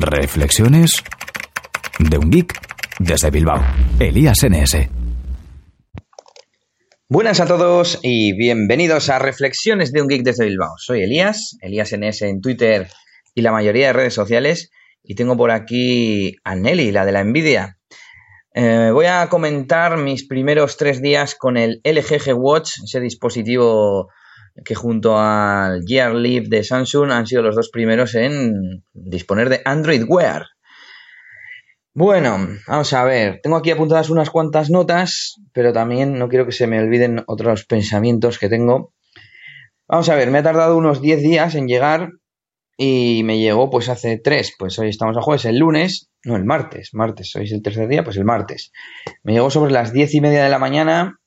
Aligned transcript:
Reflexiones 0.00 1.02
de 1.98 2.18
un 2.18 2.30
geek 2.30 2.54
desde 3.00 3.30
Bilbao. 3.30 3.60
Elías 3.98 4.38
NS. 4.48 4.88
Buenas 7.08 7.40
a 7.40 7.46
todos 7.46 7.98
y 8.02 8.32
bienvenidos 8.36 9.08
a 9.08 9.18
Reflexiones 9.18 9.90
de 9.90 10.00
un 10.00 10.08
geek 10.08 10.22
desde 10.22 10.44
Bilbao. 10.44 10.74
Soy 10.78 11.02
Elías, 11.02 11.56
Elías 11.62 11.92
NS 11.92 12.22
en 12.22 12.40
Twitter 12.40 12.88
y 13.34 13.42
la 13.42 13.50
mayoría 13.50 13.88
de 13.88 13.92
redes 13.94 14.14
sociales. 14.14 14.70
Y 15.02 15.16
tengo 15.16 15.36
por 15.36 15.50
aquí 15.50 16.36
a 16.44 16.54
Nelly, 16.54 16.92
la 16.92 17.04
de 17.04 17.12
la 17.12 17.24
Nvidia. 17.24 17.78
Eh, 18.54 18.90
voy 18.92 19.06
a 19.06 19.28
comentar 19.28 19.96
mis 19.96 20.28
primeros 20.28 20.76
tres 20.76 21.02
días 21.02 21.34
con 21.34 21.56
el 21.56 21.80
LG 21.82 22.34
Watch, 22.34 22.70
ese 22.84 23.00
dispositivo 23.00 24.10
que 24.64 24.74
junto 24.74 25.18
al 25.18 25.82
Gear 25.86 26.14
Live 26.14 26.46
de 26.48 26.64
Samsung 26.64 27.10
han 27.10 27.26
sido 27.26 27.42
los 27.42 27.56
dos 27.56 27.70
primeros 27.70 28.14
en 28.14 28.84
disponer 28.92 29.48
de 29.48 29.62
Android 29.64 30.04
Wear. 30.06 30.46
Bueno, 31.94 32.38
vamos 32.68 32.92
a 32.92 33.04
ver, 33.04 33.40
tengo 33.42 33.56
aquí 33.56 33.70
apuntadas 33.70 34.08
unas 34.08 34.30
cuantas 34.30 34.70
notas, 34.70 35.40
pero 35.52 35.72
también 35.72 36.18
no 36.18 36.28
quiero 36.28 36.46
que 36.46 36.52
se 36.52 36.68
me 36.68 36.78
olviden 36.80 37.24
otros 37.26 37.64
pensamientos 37.64 38.38
que 38.38 38.48
tengo. 38.48 38.92
Vamos 39.88 40.08
a 40.08 40.14
ver, 40.14 40.30
me 40.30 40.38
ha 40.38 40.42
tardado 40.42 40.76
unos 40.76 41.00
10 41.00 41.22
días 41.22 41.54
en 41.54 41.66
llegar 41.66 42.10
y 42.76 43.22
me 43.24 43.40
llegó 43.40 43.68
pues 43.70 43.88
hace 43.88 44.18
3, 44.18 44.54
pues 44.58 44.78
hoy 44.78 44.90
estamos 44.90 45.16
a 45.16 45.22
jueves, 45.22 45.44
el 45.46 45.58
lunes, 45.58 46.08
no, 46.24 46.36
el 46.36 46.44
martes, 46.44 46.90
martes, 46.92 47.34
hoy 47.34 47.44
es 47.44 47.52
el 47.52 47.62
tercer 47.62 47.88
día, 47.88 48.04
pues 48.04 48.16
el 48.16 48.24
martes. 48.24 48.70
Me 49.24 49.32
llegó 49.32 49.50
sobre 49.50 49.72
las 49.72 49.92
10 49.92 50.14
y 50.14 50.20
media 50.20 50.44
de 50.44 50.50
la 50.50 50.60
mañana 50.60 51.18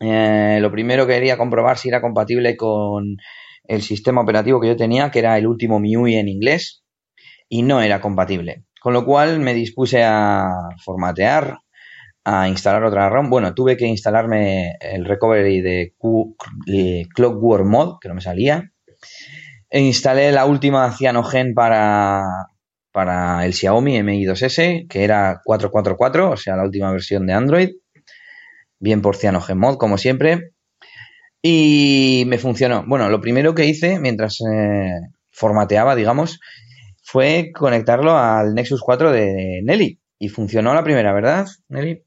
eh, 0.00 0.58
lo 0.60 0.72
primero 0.72 1.06
que 1.06 1.14
quería 1.14 1.36
comprobar 1.36 1.76
si 1.76 1.88
era 1.88 2.00
compatible 2.00 2.56
con 2.56 3.16
el 3.64 3.82
sistema 3.82 4.22
operativo 4.22 4.60
que 4.60 4.68
yo 4.68 4.76
tenía, 4.76 5.10
que 5.10 5.18
era 5.18 5.36
el 5.36 5.46
último 5.46 5.78
MIUI 5.78 6.16
en 6.16 6.28
inglés, 6.28 6.82
y 7.48 7.62
no 7.62 7.82
era 7.82 8.00
compatible. 8.00 8.64
Con 8.80 8.94
lo 8.94 9.04
cual 9.04 9.40
me 9.40 9.52
dispuse 9.52 10.02
a 10.02 10.50
formatear, 10.82 11.58
a 12.24 12.48
instalar 12.48 12.82
otra 12.84 13.10
ROM. 13.10 13.28
Bueno, 13.28 13.54
tuve 13.54 13.76
que 13.76 13.86
instalarme 13.86 14.76
el 14.80 15.04
recovery 15.04 15.60
de, 15.60 15.94
Clockwork 17.14 17.66
Mod, 17.66 17.98
que 18.00 18.08
no 18.08 18.14
me 18.14 18.20
salía. 18.22 18.72
E 19.68 19.80
instalé 19.80 20.32
la 20.32 20.46
última 20.46 20.90
Cyanogen 20.92 21.54
para, 21.54 22.24
para 22.90 23.44
el 23.44 23.52
Xiaomi 23.52 24.02
Mi 24.02 24.24
2S, 24.24 24.88
que 24.88 25.04
era 25.04 25.40
444, 25.44 26.30
o 26.30 26.36
sea, 26.36 26.56
la 26.56 26.64
última 26.64 26.90
versión 26.90 27.26
de 27.26 27.34
Android 27.34 27.70
bien 28.80 29.02
por 29.02 29.16
CyanogenMod, 29.16 29.76
como 29.76 29.98
siempre. 29.98 30.52
Y 31.42 32.24
me 32.26 32.38
funcionó. 32.38 32.84
Bueno, 32.86 33.08
lo 33.08 33.20
primero 33.20 33.54
que 33.54 33.66
hice 33.66 34.00
mientras 34.00 34.38
eh, 34.40 34.92
formateaba, 35.30 35.94
digamos, 35.94 36.40
fue 37.02 37.50
conectarlo 37.54 38.16
al 38.16 38.54
Nexus 38.54 38.80
4 38.82 39.12
de 39.12 39.60
Nelly. 39.62 40.00
Y 40.18 40.28
funcionó 40.28 40.74
la 40.74 40.84
primera, 40.84 41.12
¿verdad, 41.12 41.46
Nelly? 41.68 42.02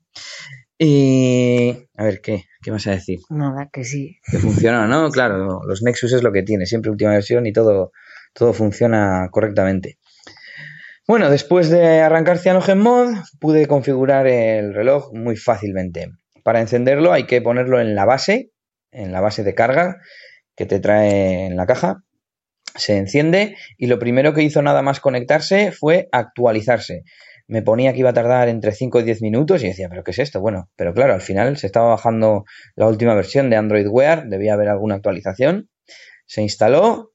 Y. 0.78 1.88
A 1.96 2.04
ver, 2.04 2.22
¿qué? 2.22 2.44
¿Qué 2.62 2.72
vas 2.72 2.86
a 2.88 2.92
decir? 2.92 3.20
Nada, 3.30 3.70
que 3.72 3.84
sí. 3.84 4.18
Que 4.30 4.38
funcionó, 4.38 4.88
¿no? 4.88 5.10
Claro, 5.10 5.62
los 5.68 5.82
Nexus 5.82 6.14
es 6.14 6.24
lo 6.24 6.32
que 6.32 6.44
tiene, 6.44 6.66
siempre 6.66 6.92
última 6.92 7.12
versión 7.12 7.46
y 7.48 7.54
todo, 7.54 7.92
todo 8.34 8.54
funciona 8.54 9.30
correctamente. 9.32 9.98
Bueno, 11.08 11.30
después 11.30 11.70
de 11.70 12.00
arrancar 12.00 12.38
CyanogenMod, 12.38 13.16
pude 13.40 13.68
configurar 13.68 14.26
el 14.28 14.74
reloj 14.74 15.12
muy 15.14 15.36
fácilmente. 15.36 16.12
Para 16.44 16.62
encenderlo 16.62 17.14
hay 17.14 17.26
que 17.26 17.42
ponerlo 17.42 17.80
en 17.80 17.96
la 17.96 18.06
base, 18.06 18.52
en 18.92 19.12
la 19.12 19.22
base 19.22 19.44
de 19.44 19.56
carga 19.56 19.98
que 20.56 20.66
te 20.66 20.80
trae 20.80 21.46
en 21.46 21.56
la 21.56 21.66
caja. 21.66 22.04
Se 22.76 22.98
enciende 22.98 23.56
y 23.78 23.88
lo 23.88 24.00
primero 24.00 24.34
que 24.34 24.44
hizo 24.44 24.62
nada 24.62 24.82
más 24.82 25.00
conectarse 25.00 25.72
fue 25.72 26.10
actualizarse. 26.12 27.04
Me 27.48 27.62
ponía 27.62 27.94
que 27.94 28.00
iba 28.00 28.12
a 28.12 28.14
tardar 28.14 28.48
entre 28.50 28.72
5 28.72 29.02
y 29.02 29.04
10 29.04 29.22
minutos 29.22 29.64
y 29.64 29.68
decía, 29.68 29.90
¿pero 29.90 30.04
qué 30.04 30.12
es 30.12 30.20
esto? 30.20 30.40
Bueno, 30.42 30.70
pero 30.76 30.94
claro, 30.94 31.14
al 31.14 31.22
final 31.22 31.58
se 31.58 31.68
estaba 31.68 31.90
bajando 31.90 32.46
la 32.76 32.88
última 32.88 33.16
versión 33.16 33.50
de 33.50 33.58
Android 33.58 33.88
Wear, 33.88 34.28
debía 34.28 34.54
haber 34.54 34.70
alguna 34.70 34.96
actualización. 34.96 35.70
Se 36.26 36.42
instaló 36.42 37.12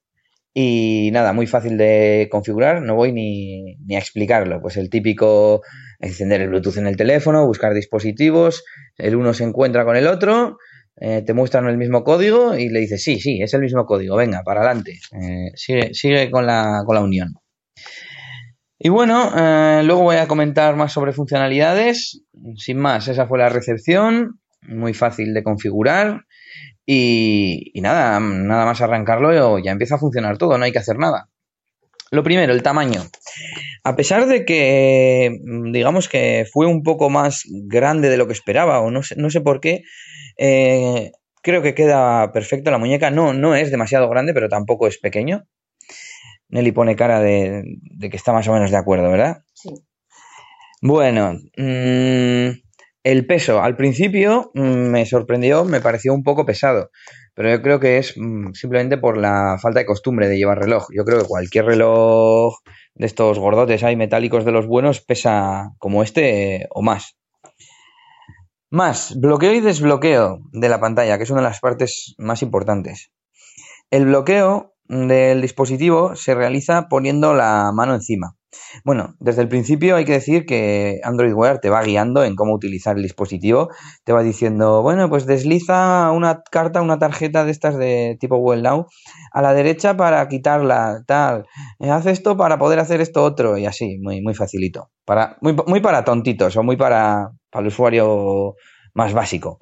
y 0.52 1.10
nada, 1.12 1.32
muy 1.32 1.47
fácil 1.47 1.78
de 1.78 2.28
configurar, 2.31 2.82
no 2.82 2.94
voy 2.94 3.12
ni, 3.12 3.76
ni 3.86 3.97
a 3.97 3.98
explicarlo. 3.98 4.60
Pues 4.60 4.76
el 4.76 4.91
típico 4.91 5.62
encender 5.98 6.41
el 6.41 6.48
Bluetooth 6.48 6.76
en 6.76 6.86
el 6.86 6.97
teléfono, 6.97 7.47
buscar 7.47 7.75
dispositivos, 7.75 8.64
el 8.97 9.16
uno 9.16 9.34
se 9.34 9.44
encuentra 9.44 9.84
con 9.84 9.97
el 9.97 10.06
otro, 10.06 10.59
eh, 11.00 11.22
te 11.25 11.34
muestran 11.34 11.66
el 11.69 11.76
mismo 11.76 12.04
código 12.04 12.56
y 12.56 12.69
le 12.69 12.81
dices, 12.81 13.03
sí, 13.03 13.20
sí, 13.20 13.41
es 13.42 13.54
el 13.54 13.60
mismo 13.60 13.86
código, 13.86 14.16
venga, 14.16 14.42
para 14.44 14.60
adelante, 14.60 14.98
eh, 15.12 15.50
sigue, 15.54 15.94
sigue 15.94 16.31
con, 16.31 16.47
la, 16.47 16.82
con 16.84 16.94
la 16.94 17.03
unión. 17.03 17.34
Y 18.81 18.91
bueno, 18.91 19.32
eh, 19.37 19.82
luego 19.84 20.03
voy 20.03 20.16
a 20.16 20.28
comentar 20.28 20.76
más 20.76 20.92
sobre 20.92 21.12
funcionalidades. 21.12 22.22
Sin 22.56 22.78
más, 22.78 23.08
esa 23.08 23.26
fue 23.26 23.38
la 23.38 23.48
recepción, 23.48 24.41
muy 24.62 24.94
fácil 24.94 25.34
de 25.34 25.42
configurar. 25.42 26.26
Y, 26.87 27.72
y 27.75 27.81
nada, 27.81 28.20
nada 28.20 28.64
más 28.64 28.81
arrancarlo 28.81 29.58
ya 29.58 29.72
empieza 29.72 29.97
a 29.97 29.98
funcionar 29.98 30.38
todo, 30.38 30.56
no 30.56 30.64
hay 30.64 30.72
que 30.72 30.78
hacer 30.78 30.97
nada. 30.97 31.28
Lo 32.10 32.22
primero, 32.22 32.52
el 32.52 32.62
tamaño. 32.62 33.02
A 33.84 33.96
pesar 33.96 34.26
de 34.26 34.44
que, 34.44 35.30
mm, 35.44 35.72
digamos 35.72 36.08
que 36.08 36.46
fue 36.50 36.66
un 36.66 36.82
poco 36.82 37.10
más 37.10 37.42
grande 37.46 38.08
de 38.08 38.16
lo 38.16 38.26
que 38.26 38.32
esperaba, 38.32 38.80
o 38.80 38.91
no 38.91 39.02
sé, 39.02 39.14
no 39.16 39.30
sé 39.30 39.41
por 39.41 39.60
qué, 39.60 39.82
eh, 40.38 41.12
creo 41.42 41.62
que 41.62 41.74
queda 41.74 42.32
perfecto 42.32 42.70
la 42.70 42.78
muñeca. 42.78 43.10
No, 43.10 43.32
no 43.34 43.54
es 43.54 43.70
demasiado 43.70 44.08
grande, 44.08 44.34
pero 44.34 44.48
tampoco 44.48 44.86
es 44.86 44.98
pequeño. 44.98 45.44
Nelly 46.48 46.72
pone 46.72 46.96
cara 46.96 47.20
de, 47.20 47.62
que 48.00 48.16
está 48.16 48.32
más 48.32 48.48
o 48.48 48.52
menos 48.52 48.70
de 48.70 48.78
acuerdo, 48.78 49.10
¿verdad? 49.10 49.38
Sí. 49.52 49.70
Bueno, 50.80 51.34
mmm, 51.56 52.50
el 53.02 53.26
peso, 53.26 53.62
al 53.62 53.76
principio 53.76 54.50
mm, 54.54 54.60
me 54.60 55.06
sorprendió, 55.06 55.64
me 55.64 55.80
pareció 55.80 56.14
un 56.14 56.22
poco 56.22 56.46
pesado, 56.46 56.90
pero 57.38 57.50
yo 57.50 57.62
creo 57.62 57.78
que 57.78 57.99
es 57.99 58.15
mm, 58.16 58.53
simplemente 58.54 58.99
por 58.99 59.16
la 59.16 59.59
falta 59.62 59.78
de 59.78 59.87
costumbre 59.87 60.26
de 60.26 60.37
llevar 60.37 60.59
reloj. 60.59 60.88
Yo 60.93 61.04
creo 61.04 61.21
que 61.21 61.28
cualquier 61.28 61.66
reloj 61.66 62.56
de 62.97 63.06
estos 63.06 63.38
gordotes 63.38 63.84
hay 63.84 63.94
metálicos 63.94 64.44
de 64.44 64.50
los 64.50 64.66
buenos 64.66 65.00
pesa 65.00 65.71
como 65.78 66.03
este 66.03 66.66
o 66.71 66.82
más. 66.82 67.16
Más, 68.71 69.15
bloqueo 69.21 69.53
y 69.53 69.60
desbloqueo 69.60 70.41
de 70.50 70.69
la 70.69 70.81
pantalla, 70.81 71.16
que 71.16 71.22
es 71.22 71.31
una 71.31 71.41
de 71.41 71.47
las 71.47 71.60
partes 71.60 72.16
más 72.19 72.43
importantes. 72.43 73.12
El 73.93 74.06
bloqueo 74.06 74.75
del 74.88 75.41
dispositivo 75.41 76.16
se 76.16 76.34
realiza 76.34 76.88
poniendo 76.88 77.34
la 77.34 77.70
mano 77.72 77.94
encima. 77.94 78.34
Bueno, 78.84 79.14
desde 79.20 79.42
el 79.42 79.48
principio 79.48 79.97
hay 79.97 80.04
que 80.04 80.12
decir 80.12 80.47
que 80.47 81.00
Android 81.04 81.32
Wear 81.32 81.60
te 81.60 81.70
va 81.70 81.82
guiando 81.82 82.25
en 82.25 82.34
cómo 82.34 82.54
utilizar 82.54 82.97
el 82.97 83.03
dispositivo. 83.03 83.69
Te 84.04 84.12
va 84.12 84.22
diciendo, 84.22 84.82
bueno, 84.82 85.09
pues 85.09 85.26
desliza 85.26 86.10
una 86.12 86.42
carta, 86.50 86.81
una 86.82 86.98
tarjeta 86.98 87.44
de 87.44 87.50
estas 87.50 87.76
de 87.76 88.16
tipo 88.20 88.37
Well 88.37 88.62
Now 88.62 88.87
a 89.32 89.42
la 89.42 89.53
derecha 89.53 89.97
para 89.97 90.26
quitarla, 90.28 91.03
tal. 91.06 91.47
Eh, 91.78 91.91
haz 91.91 92.06
esto 92.06 92.37
para 92.37 92.58
poder 92.58 92.78
hacer 92.78 93.00
esto 93.00 93.22
otro 93.22 93.58
y 93.58 93.66
así, 93.66 93.98
muy, 93.98 94.22
muy 94.22 94.34
facilito. 94.34 94.91
Para, 95.04 95.37
muy, 95.41 95.54
muy 95.66 95.81
para 95.81 96.04
tontitos 96.04 96.56
o 96.56 96.62
muy 96.62 96.76
para, 96.76 97.31
para 97.50 97.62
el 97.62 97.69
usuario 97.69 98.54
más 98.94 99.12
básico. 99.12 99.58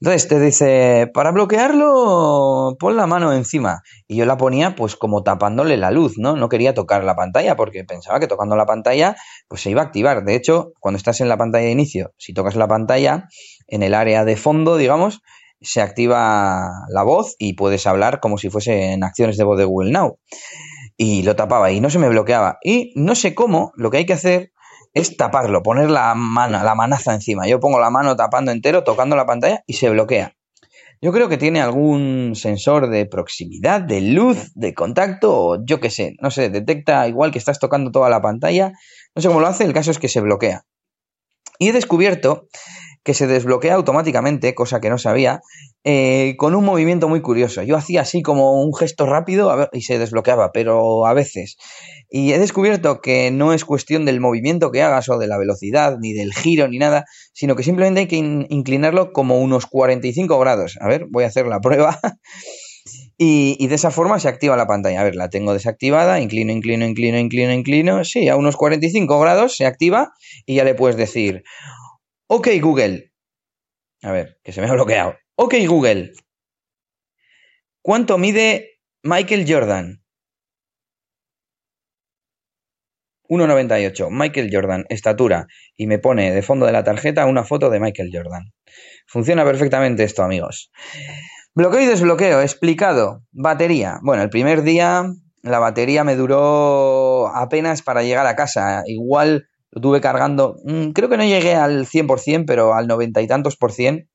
Entonces 0.00 0.28
te 0.28 0.38
dice, 0.38 1.10
para 1.12 1.30
bloquearlo, 1.30 2.76
pon 2.78 2.96
la 2.96 3.06
mano 3.06 3.32
encima. 3.32 3.82
Y 4.06 4.16
yo 4.16 4.26
la 4.26 4.36
ponía 4.36 4.76
pues 4.76 4.96
como 4.96 5.22
tapándole 5.22 5.76
la 5.76 5.90
luz, 5.90 6.18
¿no? 6.18 6.36
No 6.36 6.48
quería 6.48 6.74
tocar 6.74 7.04
la 7.04 7.16
pantalla 7.16 7.56
porque 7.56 7.84
pensaba 7.84 8.20
que 8.20 8.26
tocando 8.26 8.56
la 8.56 8.66
pantalla 8.66 9.16
pues 9.48 9.62
se 9.62 9.70
iba 9.70 9.82
a 9.82 9.86
activar. 9.86 10.24
De 10.24 10.34
hecho, 10.34 10.72
cuando 10.80 10.96
estás 10.96 11.20
en 11.20 11.28
la 11.28 11.36
pantalla 11.36 11.66
de 11.66 11.72
inicio, 11.72 12.12
si 12.18 12.32
tocas 12.32 12.56
la 12.56 12.68
pantalla, 12.68 13.28
en 13.66 13.82
el 13.82 13.94
área 13.94 14.24
de 14.24 14.36
fondo, 14.36 14.76
digamos, 14.76 15.20
se 15.60 15.80
activa 15.80 16.70
la 16.88 17.02
voz 17.02 17.34
y 17.38 17.54
puedes 17.54 17.86
hablar 17.86 18.20
como 18.20 18.38
si 18.38 18.50
fuese 18.50 18.92
en 18.92 19.02
acciones 19.02 19.36
de 19.36 19.44
voz 19.44 19.58
de 19.58 19.64
Google 19.64 19.90
Now. 19.90 20.18
Y 20.96 21.22
lo 21.22 21.36
tapaba 21.36 21.70
y 21.70 21.80
no 21.80 21.90
se 21.90 21.98
me 21.98 22.08
bloqueaba. 22.08 22.58
Y 22.62 22.92
no 22.96 23.14
sé 23.14 23.34
cómo, 23.34 23.72
lo 23.76 23.90
que 23.90 23.98
hay 23.98 24.06
que 24.06 24.14
hacer 24.14 24.52
es 24.94 25.16
taparlo, 25.16 25.62
poner 25.62 25.90
la 25.90 26.14
mano, 26.14 26.62
la 26.62 26.74
manaza 26.74 27.14
encima. 27.14 27.46
Yo 27.46 27.60
pongo 27.60 27.80
la 27.80 27.90
mano 27.90 28.16
tapando 28.16 28.50
entero, 28.50 28.84
tocando 28.84 29.16
la 29.16 29.26
pantalla 29.26 29.62
y 29.66 29.74
se 29.74 29.90
bloquea. 29.90 30.34
Yo 31.00 31.12
creo 31.12 31.28
que 31.28 31.36
tiene 31.36 31.60
algún 31.60 32.32
sensor 32.34 32.88
de 32.88 33.06
proximidad, 33.06 33.80
de 33.80 34.00
luz, 34.00 34.52
de 34.54 34.74
contacto, 34.74 35.32
o 35.32 35.64
yo 35.64 35.78
qué 35.78 35.90
sé, 35.90 36.16
no 36.20 36.30
sé, 36.32 36.50
detecta 36.50 37.06
igual 37.06 37.30
que 37.30 37.38
estás 37.38 37.60
tocando 37.60 37.92
toda 37.92 38.10
la 38.10 38.20
pantalla. 38.20 38.72
No 39.14 39.22
sé 39.22 39.28
cómo 39.28 39.40
lo 39.40 39.46
hace, 39.46 39.64
el 39.64 39.72
caso 39.72 39.92
es 39.92 40.00
que 40.00 40.08
se 40.08 40.20
bloquea. 40.20 40.64
Y 41.60 41.68
he 41.68 41.72
descubierto 41.72 42.48
que 43.02 43.14
se 43.14 43.26
desbloquea 43.26 43.74
automáticamente, 43.74 44.54
cosa 44.54 44.80
que 44.80 44.90
no 44.90 44.98
sabía, 44.98 45.40
eh, 45.84 46.34
con 46.36 46.54
un 46.54 46.64
movimiento 46.64 47.08
muy 47.08 47.20
curioso. 47.20 47.62
Yo 47.62 47.76
hacía 47.76 48.02
así 48.02 48.22
como 48.22 48.62
un 48.62 48.74
gesto 48.74 49.06
rápido 49.06 49.68
y 49.72 49.82
se 49.82 49.98
desbloqueaba, 49.98 50.52
pero 50.52 51.06
a 51.06 51.14
veces. 51.14 51.56
Y 52.10 52.32
he 52.32 52.38
descubierto 52.38 53.00
que 53.00 53.30
no 53.30 53.52
es 53.52 53.64
cuestión 53.64 54.04
del 54.04 54.20
movimiento 54.20 54.70
que 54.70 54.82
hagas 54.82 55.08
o 55.08 55.18
de 55.18 55.26
la 55.26 55.38
velocidad, 55.38 55.96
ni 56.00 56.12
del 56.12 56.34
giro, 56.34 56.68
ni 56.68 56.78
nada, 56.78 57.04
sino 57.32 57.56
que 57.56 57.62
simplemente 57.62 58.00
hay 58.00 58.08
que 58.08 58.16
inclinarlo 58.16 59.12
como 59.12 59.38
unos 59.38 59.66
45 59.66 60.38
grados. 60.38 60.78
A 60.80 60.88
ver, 60.88 61.06
voy 61.10 61.24
a 61.24 61.28
hacer 61.28 61.46
la 61.46 61.60
prueba. 61.60 61.98
Y, 63.20 63.66
de 63.66 63.74
esa 63.74 63.90
forma 63.90 64.20
se 64.20 64.28
activa 64.28 64.56
la 64.56 64.68
pantalla. 64.68 65.00
A 65.00 65.04
ver, 65.04 65.16
la 65.16 65.28
tengo 65.28 65.52
desactivada, 65.52 66.20
inclino, 66.20 66.52
inclino, 66.52 66.86
inclino, 66.86 67.18
inclino, 67.18 67.52
inclino. 67.52 68.04
Sí, 68.04 68.28
a 68.28 68.36
unos 68.36 68.56
45 68.56 69.18
grados 69.18 69.56
se 69.56 69.66
activa 69.66 70.12
y 70.46 70.54
ya 70.54 70.64
le 70.64 70.76
puedes 70.76 70.96
decir, 70.96 71.42
ok 72.28 72.48
Google. 72.60 73.12
A 74.02 74.12
ver, 74.12 74.38
que 74.44 74.52
se 74.52 74.60
me 74.60 74.68
ha 74.68 74.72
bloqueado. 74.72 75.16
Ok 75.34 75.54
Google. 75.66 76.12
¿Cuánto 77.82 78.18
mide 78.18 78.80
Michael 79.02 79.44
Jordan? 79.48 80.02
1,98. 83.28 84.08
Michael 84.10 84.50
Jordan, 84.52 84.84
estatura. 84.88 85.46
Y 85.76 85.86
me 85.86 85.98
pone 85.98 86.32
de 86.32 86.42
fondo 86.42 86.66
de 86.66 86.72
la 86.72 86.84
tarjeta 86.84 87.26
una 87.26 87.44
foto 87.44 87.70
de 87.70 87.80
Michael 87.80 88.10
Jordan. 88.12 88.52
Funciona 89.06 89.44
perfectamente 89.44 90.04
esto, 90.04 90.22
amigos. 90.22 90.70
Bloqueo 91.54 91.80
y 91.80 91.86
desbloqueo, 91.86 92.40
explicado. 92.40 93.22
Batería. 93.32 93.98
Bueno, 94.02 94.22
el 94.22 94.30
primer 94.30 94.62
día 94.62 95.04
la 95.42 95.58
batería 95.58 96.04
me 96.04 96.16
duró 96.16 97.28
apenas 97.28 97.82
para 97.82 98.02
llegar 98.02 98.26
a 98.26 98.36
casa. 98.36 98.82
Igual 98.86 99.48
lo 99.70 99.80
tuve 99.80 100.00
cargando, 100.00 100.56
mm, 100.64 100.90
creo 100.90 101.08
que 101.08 101.16
no 101.16 101.24
llegué 101.24 101.54
al 101.54 101.86
100%, 101.86 102.46
pero 102.46 102.74
al 102.74 102.86
noventa 102.86 103.20
y 103.22 103.26
tantos 103.26 103.56
por 103.56 103.72
cien. 103.72 104.08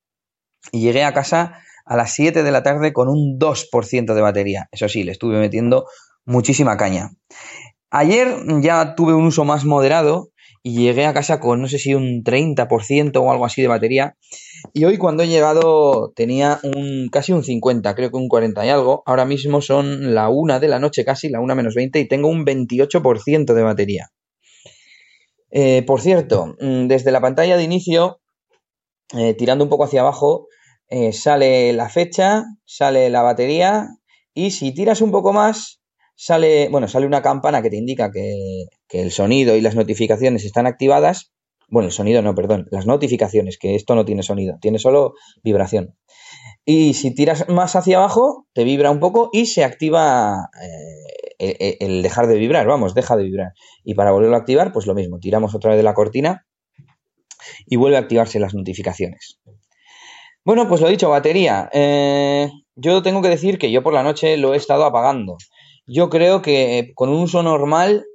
Y 0.72 0.82
llegué 0.82 1.04
a 1.04 1.14
casa 1.14 1.60
a 1.86 1.98
las 1.98 2.14
7 2.14 2.44
de 2.44 2.52
la 2.52 2.64
tarde 2.64 2.94
con 2.94 3.10
un 3.10 3.38
2% 3.38 4.16
de 4.16 4.22
batería. 4.22 4.68
Eso 4.72 4.88
sí, 4.88 5.04
le 5.04 5.12
estuve 5.12 5.38
metiendo 5.40 5.86
muchísima 6.26 6.78
caña. 6.78 7.12
Ayer 7.92 8.38
ya 8.62 8.96
tuve 8.96 9.14
un 9.14 9.26
uso 9.26 9.46
más 9.46 9.66
moderado 9.66 10.30
y 10.64 10.78
llegué 10.78 11.06
a 11.06 11.14
casa 11.14 11.40
con 11.42 11.62
no 11.62 11.68
sé 11.68 11.78
si 11.78 11.94
un 11.94 12.24
30% 12.24 13.22
o 13.22 13.32
algo 13.32 13.46
así 13.46 13.62
de 13.62 13.68
batería. 13.68 14.16
Y 14.74 14.86
hoy 14.86 14.98
cuando 14.98 15.24
he 15.24 15.28
llegado 15.28 16.14
tenía 16.16 16.60
un 16.64 17.10
casi 17.12 17.34
un 17.34 17.44
50, 17.44 17.94
creo 17.96 18.10
que 18.10 18.18
un 18.18 18.30
40 18.30 18.66
y 18.66 18.70
algo. 18.70 19.04
Ahora 19.06 19.26
mismo 19.26 19.62
son 19.62 20.16
la 20.16 20.30
una 20.30 20.60
de 20.60 20.70
la 20.70 20.80
noche 20.80 21.04
casi, 21.04 21.30
la 21.30 21.42
una 21.42 21.54
menos 21.54 21.76
20 21.76 22.00
y 22.00 22.08
tengo 22.08 22.30
un 22.30 22.46
28% 22.46 23.54
de 23.54 23.62
batería. 23.62 24.10
Eh, 25.56 25.84
por 25.84 26.02
cierto, 26.02 26.56
mm, 26.60 26.88
desde 26.88 27.12
la 27.12 27.22
pantalla 27.22 27.56
de 27.58 27.64
inicio, 27.64 28.20
eh, 29.16 29.36
tirando 29.36 29.64
un 29.64 29.70
poco 29.70 29.84
hacia 29.84 30.02
abajo, 30.02 30.48
eh, 30.90 31.14
sale 31.14 31.74
la 31.74 31.90
fecha, 31.90 32.44
sale 32.66 33.10
la 33.12 33.22
batería 33.22 33.88
y 34.34 34.50
si 34.50 34.74
tiras 34.74 35.02
un 35.02 35.12
poco 35.12 35.32
más, 35.32 35.80
sale, 36.16 36.70
bueno, 36.70 36.88
sale 36.88 37.06
una 37.06 37.22
campana 37.22 37.62
que 37.62 37.70
te 37.70 37.78
indica 37.78 38.10
que, 38.12 38.66
el 38.90 39.12
sonido 39.12 39.56
y 39.56 39.62
las 39.62 39.76
notificaciones 39.76 40.44
están 40.44 40.66
activadas. 40.66 41.32
Bueno, 41.70 41.88
el 41.88 41.94
sonido 41.94 42.24
no, 42.24 42.34
perdón, 42.34 42.68
las 42.72 42.88
notificaciones, 42.88 43.58
que 43.60 43.76
esto 43.76 43.94
no 43.96 44.06
tiene 44.06 44.24
sonido, 44.24 44.58
tiene 44.60 44.80
solo 44.80 45.14
vibración. 45.44 45.96
Y 46.66 46.94
si 46.94 47.14
tiras 47.14 47.50
más 47.50 47.76
hacia 47.76 47.98
abajo, 47.98 48.48
te 48.54 48.64
vibra 48.64 48.90
un 48.90 49.00
poco 49.00 49.30
y 49.34 49.48
se 49.48 49.64
activa 49.64 50.50
eh, 50.62 51.36
e, 51.40 51.58
e, 51.60 51.86
el 51.86 52.02
dejar 52.02 52.28
de 52.28 52.38
vibrar, 52.38 52.66
vamos, 52.68 52.94
deja 52.94 53.18
de 53.18 53.24
vibrar. 53.24 53.54
Y 53.84 53.96
para 53.96 54.12
volverlo 54.12 54.36
a 54.36 54.40
activar, 54.40 54.72
pues 54.72 54.86
lo 54.86 54.96
mismo, 54.96 55.20
tiramos 55.20 55.54
otra 55.56 55.72
vez 55.72 55.78
de 55.78 55.84
la 55.84 55.94
cortina 55.94 56.46
y 57.66 57.76
vuelve 57.76 57.98
a 57.98 58.02
activarse 58.02 58.40
las 58.40 58.54
notificaciones. 58.54 59.40
Bueno, 60.46 60.68
pues 60.68 60.82
lo 60.82 60.90
dicho, 60.90 61.10
batería. 61.10 61.70
Eh, 61.74 62.50
yo 62.76 63.02
tengo 63.02 63.22
que 63.22 63.30
decir 63.30 63.58
que 63.58 63.72
yo 63.72 63.84
por 63.84 63.94
la 63.94 64.04
noche 64.04 64.38
lo 64.38 64.54
he 64.54 64.58
estado 64.58 64.86
apagando. 64.86 65.38
Yo 65.86 66.10
creo 66.10 66.42
que 66.42 66.92
con 66.96 67.10
un 67.10 67.22
uso 67.22 67.44
normal, 67.44 68.06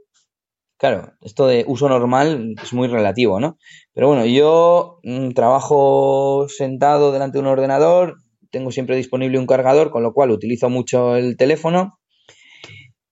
claro, 0.79 1.13
esto 1.21 1.47
de 1.47 1.65
uso 1.67 1.89
normal 1.89 2.55
es 2.63 2.73
muy 2.73 2.89
relativo, 2.89 3.41
¿no? 3.41 3.59
Pero 3.93 4.09
bueno, 4.09 4.25
yo 4.27 5.01
mm, 5.05 5.31
trabajo 5.31 6.47
sentado 6.49 7.13
delante 7.13 7.39
de 7.39 7.43
un 7.43 7.49
ordenador, 7.49 8.17
tengo 8.51 8.71
siempre 8.71 8.97
disponible 8.97 9.39
un 9.39 9.47
cargador, 9.47 9.91
con 9.91 10.03
lo 10.03 10.13
cual 10.13 10.31
utilizo 10.31 10.71
mucho 10.71 11.17
el 11.17 11.37
teléfono. 11.37 11.99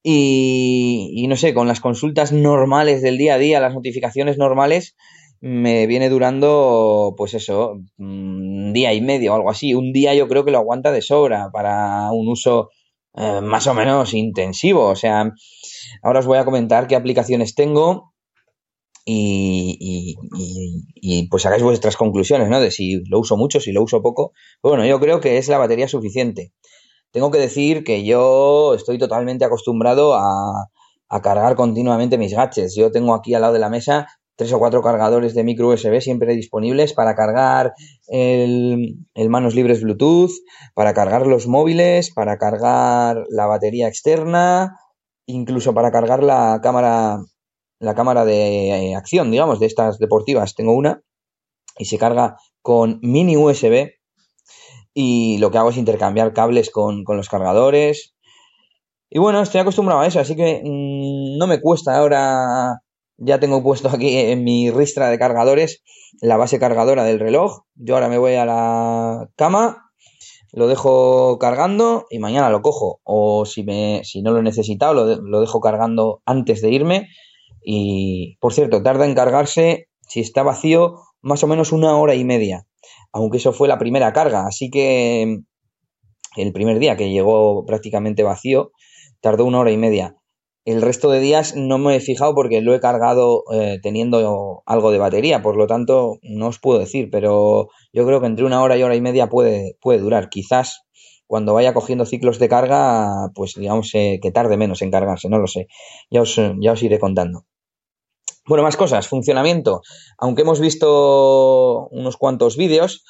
Y, 0.03 1.11
y 1.15 1.27
no 1.27 1.37
sé, 1.37 1.53
con 1.53 1.67
las 1.67 1.81
consultas 1.81 2.33
normales 2.33 3.03
del 3.03 3.19
día 3.19 3.35
a 3.35 3.39
día, 3.39 3.61
las 3.61 3.75
notificaciones 3.75 4.39
normales, 4.39 4.95
me 5.41 5.87
viene 5.87 6.09
durando, 6.09 7.15
pues 7.17 7.35
eso, 7.35 7.79
un 7.99 8.73
día 8.73 8.95
y 8.95 9.01
medio 9.01 9.33
o 9.33 9.37
algo 9.37 9.51
así. 9.51 9.75
Un 9.75 9.93
día 9.93 10.15
yo 10.15 10.29
creo 10.29 10.45
que 10.45 10.51
lo 10.51 10.59
aguanta 10.59 10.93
de 10.93 11.03
sobra 11.03 11.51
para 11.53 12.11
un 12.13 12.29
uso 12.29 12.71
eh, 13.15 13.41
más 13.43 13.67
o 13.67 13.75
menos 13.75 14.15
intensivo. 14.15 14.87
O 14.87 14.97
sea, 14.97 15.33
ahora 16.03 16.21
os 16.21 16.27
voy 16.27 16.39
a 16.39 16.45
comentar 16.45 16.87
qué 16.87 16.97
aplicaciones 16.97 17.55
tengo 17.55 18.15
y, 19.09 20.17
y, 20.95 21.29
pues 21.29 21.47
hagáis 21.47 21.63
vuestras 21.63 21.97
conclusiones, 21.97 22.49
¿no? 22.49 22.61
De 22.61 22.71
si 22.71 23.03
lo 23.09 23.21
uso 23.21 23.37
mucho, 23.37 23.61
si 23.61 23.73
lo 23.73 23.83
uso 23.83 24.03
poco. 24.03 24.33
Bueno, 24.63 24.85
yo 24.85 24.99
creo 25.01 25.21
que 25.21 25.39
es 25.39 25.49
la 25.49 25.59
batería 25.59 25.89
suficiente. 25.89 26.53
Tengo 27.13 27.31
que 27.31 27.39
decir 27.39 27.85
que 27.85 28.05
yo 28.05 28.75
estoy 28.75 28.99
totalmente 28.99 29.45
acostumbrado 29.45 30.15
a, 30.15 30.69
a 31.09 31.23
cargar 31.23 31.55
continuamente 31.55 32.19
mis 32.19 32.35
gadgets. 32.35 32.75
Yo 32.77 32.91
tengo 32.91 33.15
aquí 33.15 33.35
al 33.35 33.43
lado 33.43 33.55
de 33.55 33.61
la 33.61 33.71
mesa 33.71 34.09
tres 34.37 34.53
o 34.53 34.59
cuatro 34.59 34.83
cargadores 34.83 35.35
de 35.35 35.45
micro 35.45 35.69
USB 35.69 36.01
siempre 36.01 36.35
disponibles 36.35 36.93
para 36.93 37.15
cargar 37.15 37.73
el, 38.07 38.99
manos 39.29 39.55
libres 39.55 39.83
Bluetooth, 39.83 40.33
para 40.75 40.93
cargar 40.93 41.27
los 41.27 41.47
móviles, 41.47 42.13
para 42.13 42.37
cargar 42.37 43.25
la 43.31 43.47
batería 43.47 43.89
externa, 43.89 44.79
incluso 45.25 45.73
para 45.73 45.91
cargar 45.91 46.23
la 46.23 46.61
cámara, 46.63 47.19
la 47.79 47.95
cámara 47.95 48.25
de 48.25 48.95
acción, 48.97 49.31
digamos, 49.31 49.61
de 49.61 49.67
estas 49.67 49.99
deportivas. 49.99 50.55
Tengo 50.55 50.73
una 50.75 51.03
y 51.79 51.87
se 51.87 51.99
carga 51.99 52.37
con 52.63 52.99
mini 53.03 53.37
USB 53.37 53.91
y 54.95 55.39
lo 55.39 55.51
que 55.51 55.59
hago 55.59 55.71
es 55.71 55.77
intercambiar 55.77 56.33
cables 56.33 56.71
con, 56.71 57.05
con 57.05 57.17
los 57.17 57.29
cargadores. 57.29 58.15
Y 59.11 59.19
bueno, 59.19 59.41
estoy 59.43 59.61
acostumbrado 59.61 60.01
a 60.01 60.07
eso, 60.07 60.21
así 60.21 60.35
que 60.35 60.63
mm, 60.65 61.39
no 61.39 61.47
me 61.47 61.61
cuesta 61.61 61.97
ahora 61.97 62.81
ya 63.19 63.41
tengo 63.41 63.63
puesto 63.63 63.89
aquí 63.89 64.17
en 64.17 64.45
mi 64.45 64.71
ristra 64.71 65.09
de 65.09 65.19
cargadores 65.19 65.83
la 66.21 66.37
base 66.37 66.59
cargadora 66.59 67.05
del 67.05 67.21
reloj. 67.21 67.63
Yo 67.75 67.95
ahora 67.95 68.09
me 68.09 68.19
voy 68.19 68.35
a 68.35 68.45
la 68.45 69.29
cama, 69.37 69.91
lo 70.53 70.67
dejo 70.67 71.39
cargando 71.39 72.07
y 72.11 72.19
mañana 72.19 72.51
lo 72.51 72.63
cojo. 72.63 73.01
O 73.05 73.45
si, 73.45 73.63
me, 73.63 74.03
si 74.05 74.23
no 74.23 74.33
lo 74.33 74.41
he 74.41 74.43
necesitado, 74.43 74.95
lo, 74.95 75.17
lo 75.17 75.41
dejo 75.41 75.61
cargando 75.61 76.23
antes 76.25 76.63
de 76.63 76.71
irme. 76.71 77.09
Y 77.69 78.37
por 78.39 78.53
cierto, 78.53 78.81
tarda 78.81 79.07
en 79.07 79.17
cargarse, 79.17 79.89
si 80.09 80.21
está 80.21 80.45
vacío, 80.45 81.01
más 81.21 81.43
o 81.43 81.49
menos 81.49 81.73
una 81.73 81.97
hora 81.97 82.15
y 82.15 82.23
media. 82.23 82.65
Aunque 83.13 83.39
eso 83.39 83.53
fue 83.53 83.67
la 83.67 83.77
primera 83.77 84.13
carga. 84.13 84.47
Así 84.47 84.71
que 84.71 85.41
el 86.37 86.53
primer 86.53 86.79
día 86.79 86.97
que 86.97 87.11
llegó 87.11 87.67
prácticamente 87.67 88.23
vacío, 88.23 88.71
tardó 89.21 89.45
una 89.45 89.59
hora 89.59 89.73
y 89.73 89.77
media. 89.79 90.15
El 90.65 90.81
resto 90.81 91.11
de 91.11 91.19
días 91.19 91.57
no 91.57 91.79
me 91.79 91.97
he 91.97 92.01
fijado 92.01 92.37
porque 92.37 92.61
lo 92.61 92.73
he 92.73 92.79
cargado 92.79 93.43
eh, 93.53 93.81
teniendo 93.83 94.63
algo 94.65 94.93
de 94.93 94.99
batería, 94.99 95.43
por 95.43 95.57
lo 95.57 95.67
tanto 95.67 96.19
no 96.23 96.47
os 96.47 96.61
puedo 96.61 96.79
decir, 96.79 97.09
pero 97.11 97.69
yo 97.93 98.07
creo 98.07 98.21
que 98.21 98.27
entre 98.27 98.45
una 98.45 98.63
hora 98.63 98.77
y 98.77 98.85
hora 98.85 98.95
y 98.95 99.01
media 99.01 99.29
puede, 99.29 99.77
durar. 99.83 100.29
Quizás 100.29 100.83
cuando 101.27 101.53
vaya 101.53 101.75
cogiendo 101.75 102.07
ciclos 102.07 102.39
de 102.39 102.49
carga, 102.49 103.29
pues 103.35 103.55
digamos 103.55 103.93
eh, 103.95 104.21
que 104.23 104.31
tarde 104.31 104.57
menos 104.57 104.83
en 104.83 104.93
cargarse, 104.93 105.29
no 105.29 105.39
lo 105.39 105.49
sé. 105.49 105.67
Ya 106.13 106.23
os, 106.23 106.41
ya 106.61 106.71
os 106.71 106.83
iré 106.85 107.01
contando. 107.01 107.45
Bueno, 108.47 108.63
más 108.63 108.77
cosas. 108.77 109.09
Funcionamiento. 109.09 109.81
Aunque 110.19 110.43
hemos 110.43 110.61
visto 110.61 111.89
unos 111.91 112.17
cuantos 112.17 112.57
vídeos, 112.57 113.05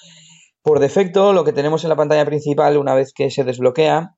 por 0.62 0.80
defecto 0.80 1.32
lo 1.32 1.44
que 1.44 1.52
tenemos 1.52 1.84
en 1.84 1.90
la 1.90 1.96
pantalla 1.96 2.24
principal 2.24 2.76
una 2.78 2.94
vez 2.94 3.12
que 3.14 3.30
se 3.30 3.44
desbloquea 3.44 4.16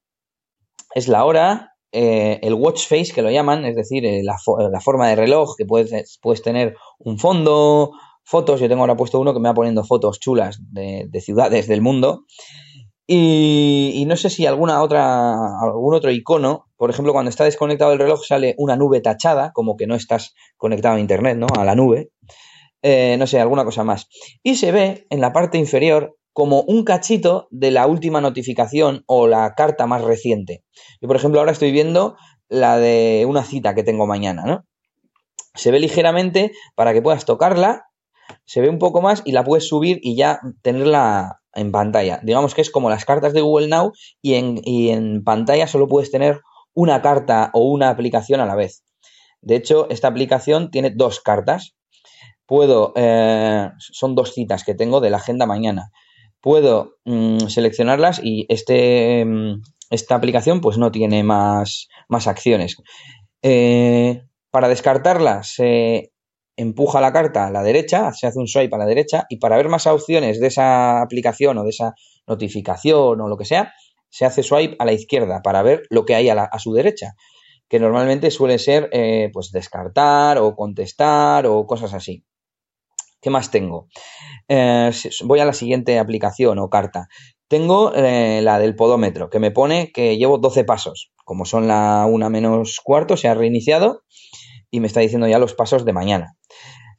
es 0.94 1.08
la 1.08 1.25
hora, 1.25 1.72
eh, 1.92 2.38
el 2.42 2.54
watch 2.54 2.87
face 2.87 3.12
que 3.14 3.22
lo 3.22 3.30
llaman, 3.30 3.64
es 3.64 3.75
decir, 3.76 4.06
eh, 4.06 4.22
la, 4.22 4.37
forma 4.80 5.08
de 5.08 5.16
reloj, 5.16 5.54
que 5.56 5.64
puedes, 5.64 6.18
puedes 6.22 6.42
tener 6.42 6.76
un 6.98 7.18
fondo, 7.18 7.92
fotos, 8.25 8.60
yo 8.60 8.68
tengo 8.68 8.82
ahora 8.82 8.96
puesto 8.96 9.20
uno 9.20 9.34
que 9.34 9.40
me 9.40 9.48
va 9.48 9.54
poniendo 9.54 9.84
fotos 9.84 10.20
chulas 10.20 10.58
de, 10.70 11.08
ciudades 11.20 11.66
del 11.66 11.82
mundo. 11.82 12.25
Y, 13.11 14.05
no 14.07 14.17
sé 14.17 14.29
si 14.29 14.45
alguna 14.45 14.83
otra, 14.83 15.61
algún 15.62 15.95
otro 15.95 16.11
icono, 16.11 16.67
por 16.77 16.91
ejemplo, 16.91 17.15
cuando 17.15 17.31
está 17.31 17.45
desconectado 17.45 17.95
el 17.95 17.99
reloj 17.99 18.23
sale 18.23 18.55
una 18.59 18.77
nube 18.77 19.00
tachada, 19.00 19.50
como 19.53 19.79
que 19.79 19.87
no 19.87 19.95
estás 19.95 20.35
conectado 20.59 20.97
a 20.97 21.00
internet, 21.00 21.38
¿no? 21.38 21.47
A 21.59 21.65
la 21.65 21.75
nube. 21.75 22.11
Eh, 22.83 23.17
no 23.19 23.27
sé, 23.27 23.41
alguna 23.41 23.65
cosa 23.65 23.83
más. 23.83 24.09
Y 24.43 24.57
se 24.57 24.73
ve 24.73 25.07
en 25.09 25.23
la 25.23 25.33
parte 25.33 25.57
inferior 25.57 26.19
como 26.35 26.61
un 26.61 26.85
cachito 26.85 27.49
de 27.50 27.71
la 27.71 27.87
última 27.87 28.21
notificación 28.21 29.05
o 29.07 29.27
la 29.27 29.55
carta 29.55 29.87
más 29.87 30.03
reciente. 30.03 30.62
Yo, 31.00 31.09
por 31.09 31.17
ejemplo, 31.17 31.41
ahora 31.41 31.53
estoy 31.53 31.73
viendo 31.73 32.15
la 32.50 32.77
de 32.77 33.25
una 33.27 33.43
cita 33.43 33.75
que 33.75 33.85
tengo 33.85 34.07
mañana, 34.07 34.45
¿no? 34.45 34.67
Se 35.55 35.71
ve 35.71 35.81
ligeramente 35.81 36.53
para 36.75 36.93
que 36.93 37.00
puedas 37.00 37.25
tocarla, 37.25 37.87
se 38.45 38.61
ve 38.61 38.69
un 38.69 38.79
poco 38.79 39.00
más 39.00 39.23
y 39.25 39.33
la 39.33 39.45
puedes 39.45 39.67
subir 39.67 39.99
y 40.03 40.15
ya 40.15 40.41
tenerla 40.61 41.38
en 41.55 41.73
pantalla. 41.73 42.21
Digamos 42.23 42.55
que 42.55 42.61
es 42.61 42.71
como 42.71 42.90
las 42.90 43.05
cartas 43.05 43.33
de 43.33 43.40
Google 43.40 43.69
Now 43.69 43.93
y 44.23 44.35
en, 44.35 44.61
en 44.64 45.25
pantalla 45.25 45.67
solo 45.67 45.88
puedes 45.88 46.11
tener 46.11 46.40
una 46.75 47.02
carta 47.02 47.50
o 47.55 47.71
una 47.71 47.90
aplicación 47.90 48.40
a 48.40 48.47
la 48.47 48.55
vez. 48.55 48.85
De 49.40 49.57
hecho, 49.57 49.88
esta 49.90 50.09
aplicación 50.09 50.71
tiene 50.71 50.90
dos 50.90 51.21
cartas. 51.21 51.75
Puedo, 52.47 52.93
eh, 52.97 53.71
son 53.78 54.14
dos 54.14 54.33
citas 54.33 54.64
que 54.64 54.75
tengo 54.75 55.00
de 55.00 55.11
la 55.11 55.19
agenda 55.19 55.47
mañana 55.47 55.90
puedo 56.40 56.97
mm, 57.05 57.49
seleccionarlas 57.49 58.21
y 58.23 58.47
este, 58.49 59.25
mm, 59.25 59.62
esta 59.90 60.14
aplicación 60.14 60.61
pues 60.61 60.78
no 60.78 60.90
tiene 60.90 61.23
más, 61.23 61.88
más 62.09 62.26
acciones. 62.26 62.76
Eh, 63.43 64.23
para 64.50 64.69
descartarla 64.69 65.43
se 65.43 66.12
empuja 66.59 67.00
la 67.00 67.12
carta 67.12 67.47
a 67.47 67.50
la 67.53 67.62
derecha, 67.62 68.12
se 68.12 68.27
hace 68.27 68.38
un 68.38 68.49
swipe 68.49 68.75
a 68.75 68.79
la 68.79 68.87
derecha 68.87 69.27
y 69.29 69.37
para 69.37 69.57
ver 69.57 69.69
más 69.69 69.87
opciones 69.87 70.41
de 70.41 70.49
esa 70.49 71.00
aplicación 71.00 71.57
o 71.57 71.62
de 71.62 71.71
esa 71.71 71.95
notificación 72.27 73.21
o 73.21 73.29
lo 73.29 73.37
que 73.37 73.45
sea, 73.45 73.73
se 74.11 74.25
hace 74.25 74.43
swipe 74.43 74.75
a 74.81 74.85
la 74.85 74.93
izquierda 74.93 75.41
para 75.41 75.62
ver 75.62 75.83
lo 75.88 76.05
que 76.05 76.17
hay 76.17 76.29
a, 76.29 76.59
su 76.59 76.73
derecha, 76.75 77.15
que 77.69 77.79
normalmente 77.79 78.33
suele 78.33 78.59
ser 78.59 78.88
eh, 78.93 79.31
pues 79.33 79.53
descartar 79.53 80.38
o 80.38 80.57
contestar 80.57 81.47
o 81.47 81.65
cosas 81.65 81.95
así. 81.95 82.25
¿Qué 83.21 83.31
más 83.31 83.53
tengo? 83.53 83.87
Eh, 84.49 84.91
voy 85.25 85.38
a 85.38 85.45
la 85.45 85.53
siguiente 85.53 85.99
aplicación 85.99 86.59
o 86.59 86.69
carta. 86.69 87.07
Tengo 87.47 87.95
eh, 87.95 88.41
la 88.43 88.59
del 88.59 88.75
podómetro, 88.75 89.31
que 89.31 89.38
me 89.38 89.53
pone 89.53 89.93
que 89.93 90.17
llevo 90.17 90.38
12 90.38 90.65
pasos. 90.65 91.12
Como 91.25 91.45
son 91.45 91.69
la 91.69 92.05
una 92.09 92.29
menos 92.31 92.81
cuarto, 92.83 93.17
se 93.17 93.29
ha 93.29 93.35
reiniciado 93.35 94.03
y 94.70 94.80
me 94.80 94.87
está 94.87 95.00
diciendo 95.00 95.28
ya 95.28 95.38
los 95.38 95.54
pasos 95.54 95.84
de 95.84 95.92
mañana. 95.92 96.37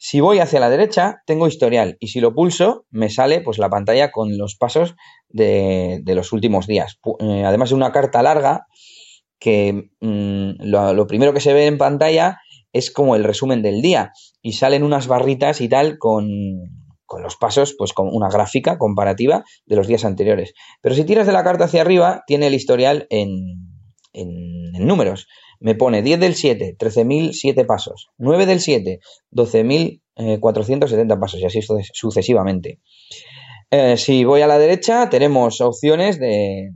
Si 0.01 0.21
voy 0.21 0.39
hacia 0.39 0.61
la 0.61 0.69
derecha, 0.69 1.21
tengo 1.25 1.47
historial 1.47 1.97
y 1.99 2.07
si 2.07 2.21
lo 2.21 2.33
pulso, 2.33 2.85
me 2.89 3.09
sale 3.09 3.41
pues 3.41 3.57
la 3.57 3.69
pantalla 3.69 4.11
con 4.11 4.37
los 4.37 4.55
pasos 4.55 4.95
de, 5.27 6.01
los 6.05 6.31
últimos 6.31 6.67
días. 6.67 6.99
Eh, 7.19 7.43
además 7.45 7.69
de 7.69 7.75
una 7.75 7.91
carta 7.91 8.23
larga 8.23 8.65
que 9.39 9.89
mm, 9.99 10.51
lo, 10.63 11.05
primero 11.05 11.33
que 11.33 11.41
se 11.41 11.53
ve 11.53 11.67
en 11.67 11.77
pantalla 11.77 12.39
es 12.71 12.91
como 12.91 13.17
el 13.17 13.25
resumen 13.25 13.61
del 13.61 13.81
día 13.81 14.13
y 14.41 14.53
salen 14.53 14.83
unas 14.83 15.07
barritas 15.07 15.59
y 15.59 15.67
tal 15.67 15.97
con, 15.97 16.29
con 17.05 17.21
los 17.21 17.35
pasos, 17.35 17.75
pues 17.77 17.91
con 17.91 18.07
una 18.09 18.29
gráfica 18.29 18.77
comparativa 18.77 19.43
de 19.65 19.75
los 19.75 19.87
días 19.87 20.05
anteriores. 20.05 20.53
Pero 20.81 20.95
si 20.95 21.03
tiras 21.03 21.27
de 21.27 21.33
la 21.33 21.43
carta 21.43 21.65
hacia 21.65 21.81
arriba, 21.81 22.23
tiene 22.25 22.47
el 22.47 22.53
historial 22.53 23.05
en, 23.09 23.33
en, 24.13 24.75
en 24.75 24.87
números 24.87 25.27
me 25.59 25.75
pone 25.75 26.01
10 26.01 26.19
del 26.19 26.35
7, 26.35 26.75
13.007 26.77 27.65
pasos, 27.65 28.09
9 28.17 28.45
del 28.45 28.59
7, 28.59 28.99
12.470 29.31 31.19
pasos 31.19 31.39
y 31.41 31.45
así 31.45 31.59
sucesivamente. 31.93 32.79
Eh, 33.71 33.97
si 33.97 34.23
voy 34.23 34.41
a 34.41 34.47
la 34.47 34.57
derecha, 34.57 35.09
tenemos 35.09 35.61
opciones 35.61 36.19
de, 36.19 36.71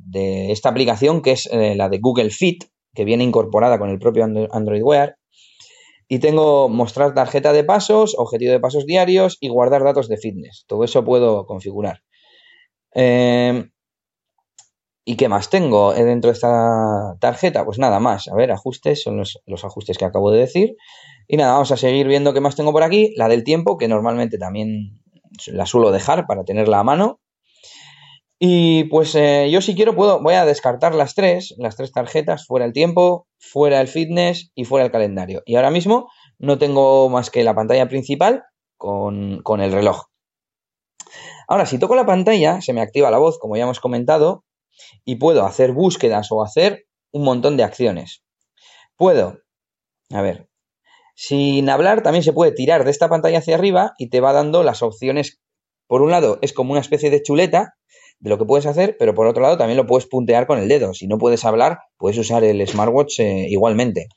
esta 0.52 0.70
aplicación 0.70 1.22
que 1.22 1.32
es 1.32 1.50
eh, 1.52 1.76
la 1.76 1.90
de 1.90 1.98
Google 2.00 2.30
Fit, 2.30 2.66
que 2.94 3.06
viene 3.06 3.24
incorporada 3.24 3.80
con 3.80 3.90
el 3.90 3.98
propio 3.98 4.26
Android 4.52 4.84
Wear. 4.84 5.18
Y 6.08 6.20
tengo 6.20 6.70
mostrar 6.70 7.16
tarjeta 7.16 7.54
de 7.54 7.64
pasos, 7.64 8.14
objetivo 8.18 8.52
de 8.52 8.60
pasos 8.60 8.86
diarios 8.86 9.38
y 9.40 9.48
guardar 9.48 9.84
datos 9.84 10.08
de 10.08 10.18
fitness. 10.18 10.66
Todo 10.68 10.84
eso 10.84 11.04
puedo 11.04 11.48
configurar. 11.48 12.02
Eh, 12.94 13.70
¿Y 15.06 15.18
qué 15.18 15.28
más 15.28 15.50
tengo 15.50 15.94
dentro 15.94 16.30
de 16.30 16.34
esta 16.34 17.18
tarjeta? 17.20 17.66
Pues 17.66 17.78
nada 17.78 18.00
más. 18.00 18.30
A 18.30 18.36
ver, 18.36 18.52
ajustes, 18.52 19.04
son 19.04 19.18
los, 19.18 19.42
ajustes 19.64 19.98
que 19.98 20.06
acabo 20.06 20.32
de 20.32 20.40
decir. 20.40 20.78
Y 21.28 21.36
nada, 21.36 21.54
vamos 21.54 21.72
a 21.72 21.78
seguir 21.78 22.08
viendo 22.08 22.34
qué 22.34 22.40
más 22.40 22.56
tengo 22.56 22.72
por 22.72 22.84
aquí. 22.84 23.14
La 23.18 23.28
del 23.28 23.44
tiempo, 23.44 23.78
que 23.78 23.90
normalmente 23.90 24.38
también 24.38 25.02
la 25.48 25.66
suelo 25.66 25.92
dejar 25.92 26.26
para 26.26 26.46
tenerla 26.46 26.80
a 26.80 26.84
mano. 26.84 27.20
Y 28.40 28.86
pues 28.86 29.16
eh, 29.16 29.50
yo 29.52 29.62
si 29.62 29.76
quiero 29.76 29.96
puedo, 29.96 30.22
voy 30.22 30.36
a 30.36 30.46
descartar 30.46 30.96
las 30.96 31.16
tres, 31.16 31.54
las 31.58 31.76
tres 31.76 31.92
tarjetas, 31.92 32.46
fuera 32.46 32.66
el 32.66 32.74
tiempo, 32.74 33.28
fuera 33.38 33.80
el 33.82 33.88
fitness 33.88 34.52
y 34.56 34.66
fuera 34.66 34.86
el 34.86 34.92
calendario. 34.92 35.44
Y 35.46 35.56
ahora 35.56 35.72
mismo 35.72 36.10
no 36.40 36.58
tengo 36.58 37.10
más 37.10 37.30
que 37.30 37.44
la 37.44 37.56
pantalla 37.56 37.88
principal 37.88 38.44
con, 38.78 39.42
con 39.44 39.62
el 39.62 39.72
reloj. 39.72 40.06
Ahora, 41.48 41.66
si 41.66 41.78
toco 41.78 41.96
la 41.96 42.06
pantalla, 42.06 42.62
se 42.62 42.74
me 42.74 42.82
activa 42.82 43.12
la 43.12 43.18
voz, 43.18 43.38
como 43.38 43.56
ya 43.56 43.64
hemos 43.64 43.80
comentado, 43.80 44.44
y 45.06 45.16
puedo 45.16 45.46
hacer 45.46 45.72
búsquedas 45.72 46.32
o 46.32 46.44
hacer 46.44 46.86
un 47.12 47.24
montón 47.24 47.58
de 47.58 47.64
acciones. 47.64 48.24
Puedo, 48.96 49.40
a 50.12 50.22
ver, 50.22 50.50
sin 51.16 51.70
hablar 51.70 52.02
también 52.02 52.24
se 52.24 52.34
puede 52.34 52.52
tirar 52.52 52.84
de 52.84 52.92
esta 52.92 53.10
pantalla 53.10 53.40
hacia 53.40 53.56
arriba 53.56 53.94
y 53.98 54.10
te 54.10 54.20
va 54.20 54.34
dando 54.34 54.64
las 54.64 54.82
opciones. 54.82 55.40
Por 55.88 56.02
un 56.02 56.12
lado 56.12 56.40
es 56.42 56.54
como 56.54 56.72
una 56.72 56.82
especie 56.82 57.10
de 57.10 57.22
chuleta 57.22 57.76
de 58.20 58.30
lo 58.30 58.38
que 58.38 58.46
puedes 58.46 58.66
hacer, 58.66 58.96
pero 58.98 59.14
por 59.14 59.28
otro 59.28 59.44
lado 59.44 59.58
también 59.58 59.78
lo 59.78 59.86
puedes 59.86 60.08
puntear 60.08 60.48
con 60.48 60.58
el 60.58 60.68
dedo. 60.68 60.94
Si 60.94 61.08
no 61.08 61.18
puedes 61.18 61.46
hablar, 61.46 61.80
puedes 61.98 62.18
usar 62.18 62.44
el 62.44 62.66
smartwatch 62.68 63.20
eh, 63.20 63.48
igualmente. 63.50 64.08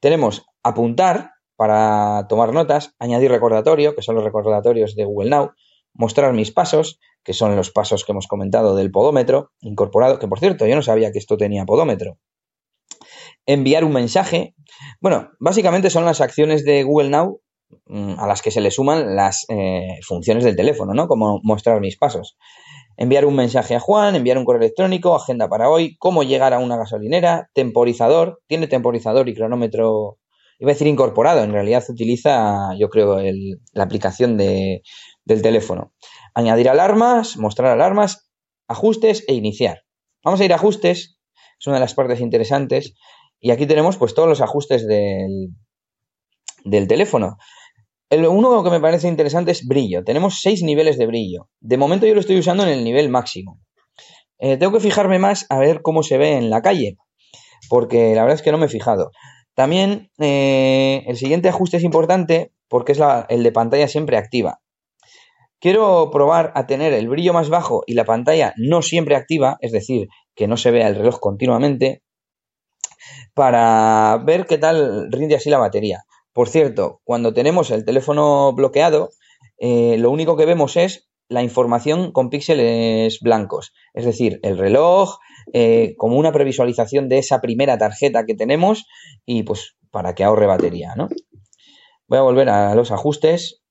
Tenemos 0.00 0.44
apuntar 0.62 1.30
para 1.56 2.26
tomar 2.28 2.52
notas, 2.52 2.94
añadir 2.98 3.30
recordatorio, 3.30 3.94
que 3.94 4.02
son 4.02 4.14
los 4.14 4.24
recordatorios 4.24 4.94
de 4.94 5.04
Google 5.04 5.30
Now, 5.30 5.52
mostrar 5.98 6.32
mis 6.32 6.52
pasos, 6.52 6.98
que 7.24 7.32
son 7.32 7.56
los 7.56 7.70
pasos 7.70 8.04
que 8.04 8.12
hemos 8.12 8.26
comentado 8.26 8.76
del 8.76 8.90
podómetro 8.90 9.50
incorporado, 9.60 10.18
que 10.18 10.28
por 10.28 10.38
cierto, 10.38 10.66
yo 10.66 10.76
no 10.76 10.82
sabía 10.82 11.12
que 11.12 11.18
esto 11.18 11.36
tenía 11.36 11.64
podómetro. 11.64 12.18
Enviar 13.46 13.84
un 13.84 13.92
mensaje. 13.92 14.54
Bueno, 15.00 15.30
básicamente 15.38 15.90
son 15.90 16.04
las 16.04 16.20
acciones 16.20 16.64
de 16.64 16.82
Google 16.82 17.10
Now 17.10 17.40
mm, 17.86 18.18
a 18.18 18.26
las 18.26 18.42
que 18.42 18.50
se 18.50 18.60
le 18.60 18.70
suman 18.70 19.16
las 19.16 19.44
eh, 19.48 19.98
funciones 20.06 20.44
del 20.44 20.56
teléfono, 20.56 20.94
¿no? 20.94 21.08
Como 21.08 21.40
mostrar 21.42 21.80
mis 21.80 21.96
pasos. 21.96 22.36
Enviar 22.96 23.24
un 23.26 23.36
mensaje 23.36 23.74
a 23.74 23.80
Juan, 23.80 24.16
enviar 24.16 24.38
un 24.38 24.44
correo 24.44 24.62
electrónico, 24.62 25.14
agenda 25.14 25.48
para 25.48 25.68
hoy, 25.68 25.96
cómo 25.98 26.22
llegar 26.22 26.54
a 26.54 26.58
una 26.58 26.76
gasolinera, 26.76 27.50
temporizador, 27.52 28.40
tiene 28.46 28.68
temporizador 28.68 29.28
y 29.28 29.34
cronómetro, 29.34 30.18
iba 30.58 30.70
a 30.70 30.74
decir 30.74 30.86
incorporado, 30.86 31.44
en 31.44 31.52
realidad 31.52 31.84
utiliza, 31.88 32.74
yo 32.78 32.88
creo, 32.88 33.18
la 33.72 33.84
aplicación 33.84 34.38
de, 34.38 34.82
del 35.26 35.42
teléfono. 35.42 35.92
Añadir 36.34 36.70
alarmas, 36.70 37.36
mostrar 37.36 37.70
alarmas, 37.70 38.30
ajustes 38.66 39.24
e 39.28 39.34
iniciar. 39.34 39.82
Vamos 40.24 40.40
a 40.40 40.44
ir 40.44 40.52
a 40.52 40.56
ajustes, 40.56 41.18
es 41.58 41.66
una 41.66 41.76
de 41.76 41.80
las 41.80 41.94
partes 41.94 42.20
interesantes. 42.20 42.94
Y 43.38 43.50
aquí 43.50 43.66
tenemos 43.66 43.98
pues 43.98 44.14
todos 44.14 44.28
los 44.28 44.40
ajustes 44.40 44.86
del, 44.86 45.50
del 46.64 46.88
teléfono. 46.88 47.36
El 48.08 48.26
uno 48.26 48.62
que 48.62 48.70
me 48.70 48.80
parece 48.80 49.08
interesante 49.08 49.50
es 49.50 49.66
brillo. 49.66 50.04
Tenemos 50.04 50.40
seis 50.40 50.62
niveles 50.62 50.96
de 50.96 51.06
brillo. 51.06 51.50
De 51.60 51.76
momento 51.76 52.06
yo 52.06 52.14
lo 52.14 52.20
estoy 52.20 52.38
usando 52.38 52.62
en 52.62 52.70
el 52.70 52.84
nivel 52.84 53.08
máximo. 53.08 53.60
Eh, 54.38 54.56
tengo 54.56 54.72
que 54.72 54.80
fijarme 54.80 55.18
más 55.18 55.46
a 55.48 55.58
ver 55.58 55.82
cómo 55.82 56.02
se 56.02 56.18
ve 56.18 56.36
en 56.36 56.50
la 56.50 56.62
calle, 56.62 56.96
porque 57.68 58.14
la 58.14 58.22
verdad 58.22 58.36
es 58.36 58.42
que 58.42 58.52
no 58.52 58.58
me 58.58 58.66
he 58.66 58.70
fijado. 58.70 59.10
También 59.54 60.10
eh, 60.18 61.02
el 61.06 61.16
siguiente 61.16 61.48
ajuste 61.48 61.78
es 61.78 61.84
importante 61.84 62.52
porque 62.68 62.92
es 62.92 63.00
el 63.28 63.42
de 63.42 63.52
pantalla 63.52 63.88
siempre 63.88 64.18
activa. 64.18 64.60
Quiero 65.58 66.10
probar 66.10 66.52
a 66.54 66.66
tener 66.66 66.92
el 66.92 67.08
brillo 67.08 67.32
más 67.32 67.48
bajo 67.48 67.82
y 67.86 67.94
la 67.94 68.04
pantalla 68.04 68.52
no 68.56 68.82
siempre 68.82 69.16
activa, 69.16 69.56
es 69.60 69.72
decir, 69.72 70.08
que 70.34 70.46
no 70.46 70.56
se 70.56 70.70
vea 70.70 70.88
el 70.88 70.96
reloj 70.96 71.18
continuamente, 71.18 72.02
para 73.34 74.22
ver 74.24 74.46
qué 74.46 74.58
tal 74.58 75.10
rinde 75.10 75.36
así 75.36 75.50
la 75.50 75.58
batería. 75.58 76.04
Por 76.32 76.48
cierto, 76.48 77.00
cuando 77.04 77.32
tenemos 77.32 77.70
el 77.70 77.84
teléfono 77.84 78.52
bloqueado, 78.52 79.10
eh, 79.58 79.96
lo 79.98 80.10
único 80.10 80.36
que 80.36 80.44
vemos 80.44 80.76
es 80.76 81.08
la 81.28 81.42
información 81.42 82.12
con 82.12 82.30
píxeles 82.30 83.20
blancos, 83.20 83.72
es 83.94 84.04
decir, 84.04 84.38
el 84.42 84.58
reloj, 84.58 85.16
eh, 85.52 85.94
como 85.96 86.16
una 86.16 86.32
previsualización 86.32 87.08
de 87.08 87.18
esa 87.18 87.40
primera 87.40 87.78
tarjeta 87.78 88.26
que 88.26 88.34
tenemos 88.34 88.84
y 89.24 89.42
pues 89.42 89.76
para 89.90 90.14
que 90.14 90.24
ahorre 90.24 90.46
batería, 90.46 90.94
¿no? 90.96 91.08
Voy 92.06 92.18
a 92.18 92.22
volver 92.22 92.48
a 92.48 92.74
los 92.74 92.92
ajustes 92.92 93.64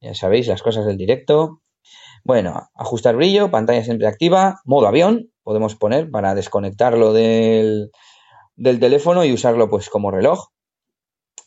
ya 0.00 0.14
sabéis, 0.14 0.46
las 0.46 0.62
cosas 0.62 0.86
del 0.86 0.96
directo. 0.96 1.62
Bueno, 2.24 2.68
ajustar 2.74 3.16
brillo, 3.16 3.50
pantalla 3.50 3.84
siempre 3.84 4.08
activa, 4.08 4.60
modo 4.64 4.88
avión, 4.88 5.30
podemos 5.42 5.76
poner 5.76 6.10
para 6.10 6.34
desconectarlo 6.34 7.12
del, 7.12 7.92
teléfono 8.56 9.24
y 9.24 9.32
usarlo 9.32 9.70
pues 9.70 9.88
como 9.88 10.10
reloj. 10.10 10.48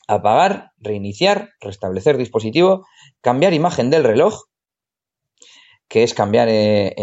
Apagar, 0.08 0.72
reiniciar, 0.77 1.50
restablecer 1.60 2.18
dispositivo, 2.18 2.86
cambiar 3.22 3.53
imagen 3.53 3.89
del 3.89 4.06
reloj, 4.06 4.44
que 5.89 6.03
es 6.03 6.13
cambiar 6.13 6.48
eh, 6.50 6.94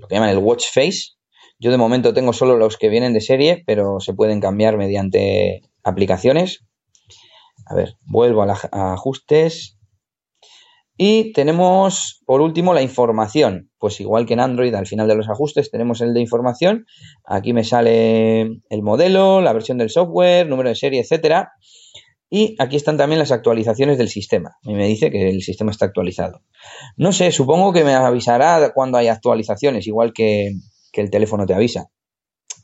lo 0.00 0.06
que 0.06 0.14
llaman 0.14 0.28
el 0.28 0.38
watch 0.38 0.66
face. 0.72 1.14
Yo 1.58 1.70
de 1.70 1.78
momento 1.78 2.12
tengo 2.12 2.32
solo 2.32 2.56
los 2.58 2.76
que 2.76 2.90
vienen 2.90 3.14
de 3.14 3.22
serie, 3.22 3.64
pero 3.66 3.98
se 4.00 4.12
pueden 4.12 4.40
cambiar 4.40 4.76
mediante 4.76 5.62
aplicaciones. 5.82 6.60
A 7.64 7.74
ver, 7.74 7.94
vuelvo 8.02 8.42
a 8.42 8.92
ajustes, 8.92 9.77
y 11.00 11.32
tenemos, 11.32 12.20
por 12.26 12.40
último, 12.40 12.74
la 12.74 12.82
información. 12.82 13.70
Pues 13.78 14.00
igual 14.00 14.26
que 14.26 14.34
en 14.34 14.40
Android, 14.40 14.74
al 14.74 14.88
final 14.88 15.06
de 15.06 15.14
los 15.14 15.28
ajustes 15.28 15.70
tenemos 15.70 16.00
el 16.00 16.12
de 16.12 16.20
información. 16.20 16.86
Aquí 17.24 17.52
me 17.52 17.62
sale 17.62 18.40
el 18.40 18.82
modelo, 18.82 19.40
la 19.40 19.52
versión 19.52 19.78
del 19.78 19.90
software, 19.90 20.48
número 20.48 20.70
de 20.70 20.74
serie, 20.74 21.00
etcétera. 21.00 21.52
Y 22.28 22.56
aquí 22.58 22.74
están 22.74 22.96
también 22.96 23.20
las 23.20 23.30
actualizaciones 23.30 23.96
del 23.96 24.08
sistema. 24.08 24.56
Y 24.62 24.74
me 24.74 24.88
dice 24.88 25.12
que 25.12 25.30
el 25.30 25.40
sistema 25.40 25.70
está 25.70 25.86
actualizado. 25.86 26.40
No 26.96 27.12
sé, 27.12 27.30
supongo 27.30 27.72
que 27.72 27.84
me 27.84 27.94
avisará 27.94 28.72
cuando 28.74 28.98
hay 28.98 29.06
actualizaciones, 29.06 29.86
igual 29.86 30.12
que, 30.12 30.50
que 30.92 31.00
el 31.00 31.10
teléfono 31.10 31.46
te 31.46 31.54
avisa. 31.54 31.90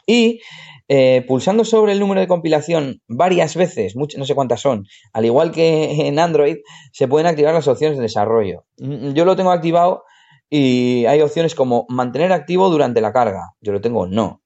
Y 0.09 0.41
eh, 0.89 1.25
pulsando 1.27 1.65
sobre 1.65 1.93
el 1.93 2.01
número 2.01 2.21
de 2.21 2.29
compilación 2.29 3.01
varias 3.09 3.57
veces, 3.57 3.97
no 3.97 4.25
sé 4.25 4.35
cuántas 4.35 4.61
son, 4.61 4.87
al 5.13 5.25
igual 5.25 5.51
que 5.51 6.07
en 6.07 6.19
Android, 6.19 6.57
se 6.93 7.09
pueden 7.09 7.27
activar 7.27 7.55
las 7.55 7.69
opciones 7.69 7.97
de 7.97 8.03
desarrollo. 8.03 8.65
Mm, 8.79 9.13
yo 9.13 9.25
lo 9.25 9.37
tengo 9.37 9.51
activado 9.51 10.05
y 10.51 11.07
hay 11.07 11.21
opciones 11.23 11.55
como 11.55 11.87
mantener 11.89 12.33
activo 12.33 12.69
durante 12.71 13.01
la 13.01 13.13
carga. 13.13 13.55
Yo 13.61 13.73
lo 13.73 13.81
tengo 13.81 14.07
no. 14.07 14.43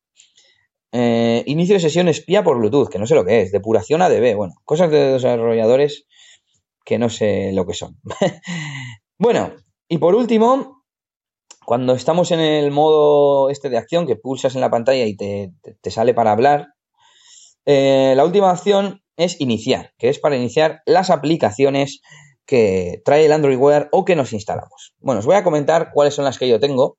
eh, 0.93 1.43
inicio 1.47 1.75
de 1.75 1.81
sesión 1.81 2.09
espía 2.09 2.43
por 2.45 2.59
Bluetooth, 2.59 2.89
que 2.89 2.99
no 2.99 3.07
sé 3.07 3.15
lo 3.15 3.25
que 3.25 3.43
es, 3.43 3.53
depuración 3.53 4.03
ADB, 4.03 4.35
bueno, 4.37 4.55
cosas 4.65 4.91
de 4.91 5.13
desarrolladores 5.13 6.07
que 6.85 6.99
no 6.99 7.11
sé 7.11 7.53
lo 7.53 7.67
que 7.67 7.75
son. 7.75 8.01
bueno, 9.19 9.53
y 9.89 9.99
por 9.99 10.15
último, 10.15 10.78
cuando 11.69 11.93
estamos 11.93 12.31
en 12.31 12.41
el 12.41 12.71
modo 12.71 13.51
este 13.51 13.69
de 13.69 13.77
acción, 13.77 14.07
que 14.07 14.17
pulsas 14.17 14.55
en 14.55 14.63
la 14.63 14.71
pantalla 14.71 15.05
y 15.05 15.15
te, 15.19 15.53
sale 15.91 16.15
para 16.15 16.33
hablar, 16.33 16.69
eh, 17.67 18.15
la 18.17 18.25
última 18.25 18.51
opción 18.51 19.03
es 19.19 19.39
iniciar, 19.39 19.93
que 19.99 20.09
es 20.09 20.19
para 20.19 20.39
iniciar 20.39 20.81
las 20.87 21.11
aplicaciones 21.11 22.01
que 22.47 23.03
trae 23.05 23.27
el 23.27 23.33
Android 23.33 23.59
Wear 23.59 23.91
o 23.93 24.07
que 24.07 24.17
nos 24.17 24.33
instalamos. 24.33 24.95
Bueno, 24.99 25.19
os 25.19 25.27
voy 25.27 25.35
a 25.35 25.45
comentar 25.45 25.91
cuáles 25.93 26.15
son 26.15 26.25
las 26.25 26.39
que 26.39 26.49
yo 26.49 26.59
tengo. 26.59 26.97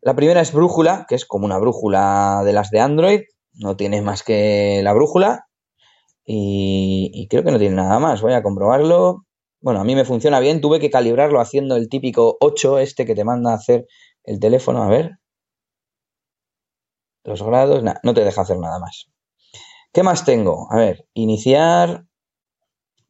La 0.00 0.16
primera 0.16 0.40
es 0.40 0.54
brújula, 0.54 1.04
que 1.06 1.14
es 1.14 1.26
como 1.26 1.44
una 1.44 1.58
brújula 1.58 2.40
de 2.46 2.54
las 2.54 2.70
de 2.70 2.80
Android, 2.80 3.20
no 3.52 3.76
tiene 3.76 4.00
más 4.00 4.22
que 4.22 4.80
la 4.82 4.94
brújula 4.94 5.48
y, 6.24 7.26
creo 7.28 7.44
que 7.44 7.50
no 7.50 7.58
tiene 7.58 7.76
nada 7.76 7.98
más. 7.98 8.22
Voy 8.22 8.32
a 8.32 8.42
comprobarlo. 8.42 9.26
Bueno, 9.62 9.80
a 9.80 9.84
mí 9.84 9.94
me 9.94 10.04
funciona 10.04 10.40
bien. 10.40 10.60
Tuve 10.60 10.80
que 10.80 10.90
calibrarlo 10.90 11.40
haciendo 11.40 11.76
el 11.76 11.88
típico 11.88 12.36
8 12.40 12.78
este 12.80 13.06
que 13.06 13.14
te 13.14 13.24
manda 13.24 13.52
a 13.52 13.56
hacer 13.56 13.86
el 14.24 14.40
teléfono. 14.40 14.82
A 14.82 14.88
ver. 14.88 15.12
Los 17.24 17.42
grados. 17.42 17.82
no 18.02 18.14
te 18.14 18.24
deja 18.24 18.42
hacer 18.42 18.58
nada 18.58 18.80
más. 18.80 19.06
¿Qué 19.92 20.02
más 20.02 20.24
tengo? 20.24 20.66
A 20.70 20.76
ver, 20.78 21.06
iniciar. 21.14 22.06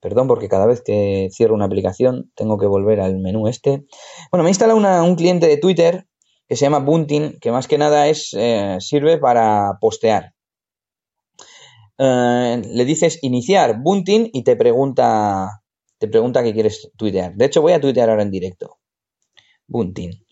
Perdón, 0.01 0.29
porque 0.29 0.49
cada 0.49 0.67
vez 0.67 0.83
que 0.83 1.29
cierro 1.33 1.55
una 1.55 1.65
aplicación 1.65 2.31
tengo 2.35 2.59
que 2.59 2.67
volver 2.67 3.01
al 3.01 3.19
menú 3.19 3.49
este. 3.49 3.87
Bueno, 4.31 4.45
me 4.45 4.51
instala 4.51 4.75
un 4.75 5.17
cliente 5.17 5.47
de 5.47 5.57
Twitter 5.57 6.07
que 6.49 6.57
se 6.57 6.67
llama 6.67 6.81
Bunting, 6.81 7.39
que 7.41 7.51
más 7.51 7.67
que 7.67 7.79
nada 7.79 8.09
es, 8.09 8.35
eh, 8.37 8.77
sirve 8.81 9.17
para 9.19 9.79
postear. 9.81 10.35
Eh, 11.99 12.63
le 12.65 12.85
dices 12.85 13.19
iniciar 13.23 13.81
Bunting 13.81 14.29
y 14.33 14.43
te 14.43 14.57
pregunta, 14.57 15.62
te 16.03 16.09
pregunta 16.09 16.43
qué 16.43 16.53
quieres 16.53 16.91
tuitear. 16.97 17.33
De 17.37 17.45
hecho, 17.45 17.63
voy 17.63 17.75
a 17.75 17.81
tuitear 17.81 18.11
ahora 18.11 18.23
en 18.25 18.33
directo. 18.33 18.81
Bunting. 19.69 20.27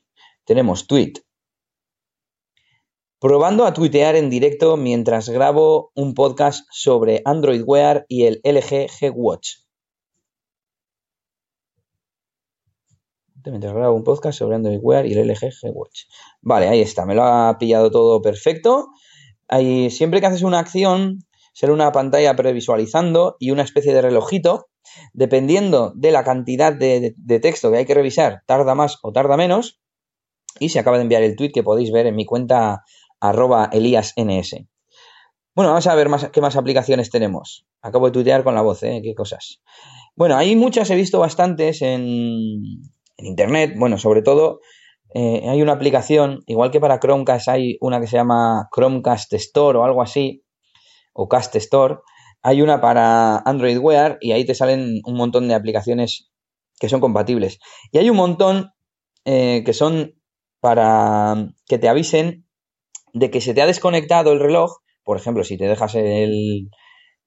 Tenemos 0.45 0.89
tweet. 0.89 1.13
Probando 3.21 3.65
a 3.65 3.73
tuitear 3.73 4.17
en 4.17 4.31
directo 4.31 4.77
mientras 4.77 5.29
grabo 5.29 5.93
un 5.95 6.15
podcast 6.15 6.67
sobre 6.73 7.23
Android 7.25 7.63
Wear 7.65 8.05
y 8.09 8.25
el 8.25 8.41
LG 8.43 8.89
G 8.89 9.13
Watch. 9.15 9.59
Mientras 13.45 13.73
grabo 13.73 13.95
un 13.95 14.03
podcast 14.03 14.41
sobre 14.41 14.57
Android 14.57 14.81
Wear 14.83 15.07
y 15.07 15.13
el 15.13 15.29
LG 15.29 15.53
G 15.53 15.71
Watch. 15.73 16.01
Vale, 16.41 16.67
ahí 16.67 16.81
está. 16.81 17.07
Me 17.07 17.15
lo 17.15 17.23
ha 17.23 17.59
pillado 17.59 17.93
todo 17.93 18.21
perfecto. 18.21 18.89
Ahí, 19.47 19.89
siempre 19.91 20.19
que 20.19 20.27
haces 20.27 20.43
una 20.43 20.59
acción, 20.59 21.21
ser 21.53 21.71
una 21.71 21.93
pantalla 21.93 22.35
previsualizando 22.35 23.37
y 23.39 23.53
una 23.53 23.63
especie 23.63 23.95
de 23.95 24.03
relojito. 24.03 24.70
Dependiendo 25.13 25.93
de 25.95 26.13
la 26.13 26.25
cantidad 26.25 26.73
de, 26.73 27.15
texto 27.41 27.71
que 27.71 27.79
hay 27.79 27.87
que 27.87 27.95
revisar, 27.95 28.43
tarda 28.47 28.75
más 28.75 28.99
o 29.03 29.13
tarda 29.13 29.37
menos. 29.37 29.81
Y 30.59 30.71
se 30.71 30.79
acaba 30.79 30.97
de 30.97 31.05
enviar 31.05 31.23
el 31.23 31.37
tweet 31.37 31.53
que 31.53 31.63
podéis 31.63 31.93
ver 31.93 32.07
en 32.07 32.17
mi 32.17 32.27
cuenta 32.27 32.85
arroba 33.21 33.71
eliasns. 33.73 34.15
Bueno, 35.55 35.71
vamos 35.71 35.87
a 35.87 35.95
ver 35.95 36.09
más, 36.09 36.29
qué 36.31 36.41
más 36.41 36.57
aplicaciones 36.57 37.11
tenemos. 37.11 37.67
Acabo 37.83 38.07
de 38.07 38.13
tuitear 38.13 38.45
con 38.45 38.55
la 38.55 38.63
voz, 38.63 38.83
¿eh? 38.83 39.01
Qué 39.03 39.15
cosas. 39.15 39.63
Bueno, 40.17 40.37
hay 40.37 40.57
muchas, 40.57 40.91
he 40.91 40.97
visto 40.97 41.21
bastantes 41.21 41.83
en, 41.83 42.03
en 43.17 43.27
Internet. 43.27 43.75
Bueno, 43.77 43.99
sobre 43.99 44.23
todo 44.23 44.61
eh, 45.15 45.49
hay 45.49 45.61
una 45.63 45.73
aplicación, 45.73 46.43
igual 46.47 46.71
que 46.71 46.81
para 46.81 47.01
Chromecast 47.01 47.49
hay 47.49 47.77
una 47.81 48.01
que 48.01 48.07
se 48.07 48.17
llama 48.17 48.69
Chromecast 48.75 49.33
Store 49.35 49.79
o 49.79 49.85
algo 49.85 50.03
así, 50.03 50.45
o 51.13 51.29
Cast 51.29 51.57
Store, 51.57 51.97
hay 52.43 52.63
una 52.63 52.81
para 52.81 53.39
Android 53.39 53.79
Wear 53.79 54.19
y 54.21 54.33
ahí 54.33 54.45
te 54.45 54.55
salen 54.55 55.01
un 55.05 55.17
montón 55.17 55.49
de 55.49 55.55
aplicaciones 55.55 56.31
que 56.79 56.89
son 56.89 57.01
compatibles. 57.01 57.59
Y 57.93 57.99
hay 57.99 58.11
un 58.11 58.17
montón 58.17 58.71
eh, 59.25 59.63
que 59.65 59.73
son 59.73 60.15
para 60.61 61.49
que 61.67 61.79
te 61.79 61.89
avisen 61.89 62.47
de 63.13 63.31
que 63.31 63.41
se 63.41 63.55
te 63.55 63.63
ha 63.63 63.67
desconectado 63.67 64.33
el 64.33 64.41
reloj, 64.41 64.79
por 65.05 65.17
ejemplo, 65.17 65.45
si 65.45 65.57
te 65.57 65.67
dejas 65.67 65.95
el, 65.95 66.71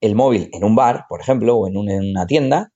el 0.04 0.14
móvil 0.14 0.50
en 0.52 0.64
un 0.64 0.76
bar, 0.76 1.06
por 1.08 1.22
ejemplo, 1.22 1.56
o 1.56 1.66
en, 1.66 1.76
una 1.76 2.26
tienda, 2.26 2.72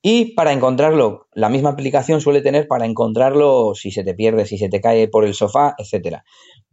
y 0.00 0.34
para 0.34 0.52
encontrarlo, 0.52 1.26
la 1.34 1.50
misma 1.50 1.70
aplicación 1.70 2.22
suele 2.22 2.40
tener 2.40 2.66
para 2.68 2.86
encontrarlo 2.86 3.74
si 3.74 3.90
se 3.90 4.02
te 4.02 4.14
pierde, 4.14 4.46
si 4.46 4.56
se 4.56 4.70
te 4.70 4.80
cae 4.80 5.06
por 5.06 5.26
el 5.26 5.34
sofá, 5.34 5.74
etcétera. 5.76 6.24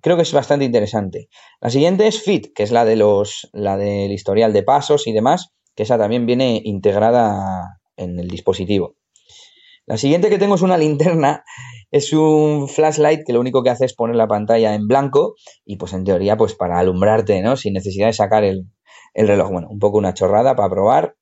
Creo 0.01 0.15
que 0.15 0.21
es 0.21 0.31
bastante 0.31 0.63
interesante. 0.63 1.27
La 1.59 1.69
siguiente 1.69 2.07
es 2.07 2.21
Fit, 2.21 2.53
que 2.55 2.63
es 2.63 2.71
la 2.71 2.85
de 2.85 2.95
los, 2.95 3.49
la 3.51 3.75
del 3.75 4.13
historial 4.13 4.53
de 4.53 4.63
pasos 4.63 5.07
y 5.07 5.11
demás, 5.11 5.53
que 5.75 5.83
esa 5.83 5.97
también 5.97 6.25
viene 6.25 6.61
integrada 6.63 7.79
en 7.97 8.17
el 8.17 8.29
dispositivo. 8.29 8.95
La 9.85 9.97
siguiente 9.97 10.29
que 10.29 10.37
tengo 10.37 10.55
es 10.55 10.61
una 10.61 10.77
linterna, 10.77 11.43
es 11.91 12.13
un 12.13 12.69
flashlight 12.69 13.25
que 13.25 13.33
lo 13.33 13.41
único 13.41 13.61
que 13.61 13.71
hace 13.71 13.85
es 13.85 13.93
poner 13.93 14.15
la 14.15 14.27
pantalla 14.27 14.73
en 14.73 14.87
blanco 14.87 15.35
y 15.65 15.75
pues 15.75 15.91
en 15.91 16.05
teoría 16.05 16.37
pues 16.37 16.55
para 16.55 16.79
alumbrarte, 16.79 17.41
¿no? 17.41 17.57
Sin 17.57 17.73
necesidad 17.73 18.07
de 18.07 18.13
sacar 18.13 18.43
el, 18.43 18.67
reloj. 19.25 19.49
Bueno, 19.49 19.69
un 19.69 19.79
poco 19.79 19.97
una 19.97 20.13
chorrada 20.13 20.55
para 20.55 20.69
probar. 20.69 21.15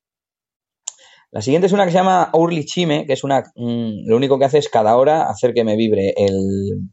La 1.30 1.40
siguiente 1.40 1.66
es 1.66 1.72
una 1.72 1.84
que 1.84 1.92
se 1.92 1.98
llama 1.98 2.30
Hourly 2.32 2.64
Chime, 2.64 3.06
que 3.06 3.12
es 3.12 3.24
una, 3.24 3.44
mm, 3.54 4.08
lo 4.08 4.16
único 4.16 4.38
que 4.38 4.44
hace 4.44 4.58
es 4.58 4.68
cada 4.68 4.96
hora 4.96 5.30
hacer 5.30 5.54
que 5.54 5.64
me 5.64 5.76
vibre 5.76 6.12
el, 6.16 6.90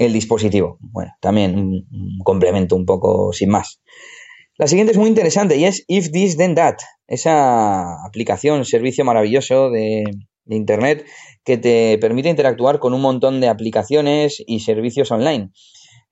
el 0.00 0.14
dispositivo. 0.14 0.78
Bueno, 0.80 1.12
también 1.20 1.56
un, 1.58 2.18
complemento 2.24 2.74
un 2.74 2.86
poco 2.86 3.32
sin 3.32 3.50
más. 3.50 3.82
La 4.56 4.66
siguiente 4.66 4.92
es 4.92 4.98
muy 4.98 5.08
interesante 5.08 5.56
y 5.56 5.64
es 5.64 5.84
If 5.88 6.10
This 6.10 6.36
Then 6.38 6.54
That, 6.54 6.76
esa 7.06 8.04
aplicación, 8.04 8.64
servicio 8.64 9.04
maravilloso 9.04 9.70
de, 9.70 10.04
Internet 10.46 11.06
que 11.44 11.58
te 11.58 11.96
permite 11.98 12.28
interactuar 12.28 12.80
con 12.80 12.92
un 12.92 13.00
montón 13.00 13.40
de 13.40 13.46
aplicaciones 13.46 14.42
y 14.44 14.60
servicios 14.60 15.12
online. 15.12 15.52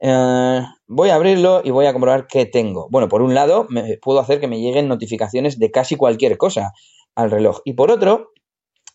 Eh, 0.00 0.62
voy 0.86 1.10
a 1.10 1.14
abrirlo 1.16 1.62
y 1.64 1.70
voy 1.70 1.86
a 1.86 1.92
comprobar 1.92 2.26
qué 2.26 2.46
tengo. 2.46 2.88
Bueno, 2.90 3.08
por 3.08 3.22
un 3.22 3.34
lado, 3.34 3.66
me, 3.68 3.98
puedo 3.98 4.20
hacer 4.20 4.40
que 4.40 4.48
me 4.48 4.60
lleguen 4.60 4.88
notificaciones 4.88 5.58
de 5.58 5.70
casi 5.70 5.96
cualquier 5.96 6.36
cosa 6.38 6.72
al 7.14 7.30
reloj. 7.30 7.60
Y 7.64 7.72
por 7.72 7.90
otro, 7.90 8.32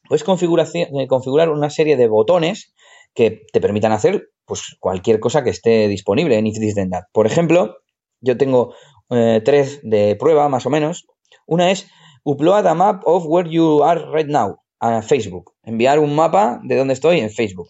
puedes 0.08 0.24
eh, 0.24 1.08
configurar 1.08 1.50
una 1.50 1.70
serie 1.70 1.98
de 1.98 2.08
botones 2.08 2.74
que 3.14 3.42
te 3.52 3.62
permitan 3.62 3.92
hacer 3.92 4.30
pues, 4.46 4.76
cualquier 4.80 5.20
cosa 5.20 5.44
que 5.44 5.50
esté 5.50 5.88
disponible 5.88 6.38
en 6.38 6.48
If 6.48 6.60
This 6.60 6.76
Then 6.76 6.90
That. 6.92 7.04
Por 7.12 7.28
ejemplo, 7.28 7.78
yo 8.22 8.38
tengo 8.38 8.74
eh, 9.10 9.42
tres 9.44 9.80
de 9.84 10.16
prueba, 10.16 10.50
más 10.50 10.66
o 10.66 10.70
menos. 10.70 11.06
Una 11.46 11.72
es 11.72 11.88
Upload 12.26 12.66
a 12.68 12.74
map 12.74 13.04
of 13.06 13.26
where 13.28 13.50
you 13.50 13.84
are 13.84 14.06
right 14.14 14.28
now 14.28 14.58
a 14.80 15.02
Facebook. 15.02 15.52
Enviar 15.64 16.00
un 16.00 16.16
mapa 16.16 16.62
de 16.64 16.78
dónde 16.78 16.94
estoy 16.94 17.20
en 17.20 17.30
Facebook. 17.30 17.68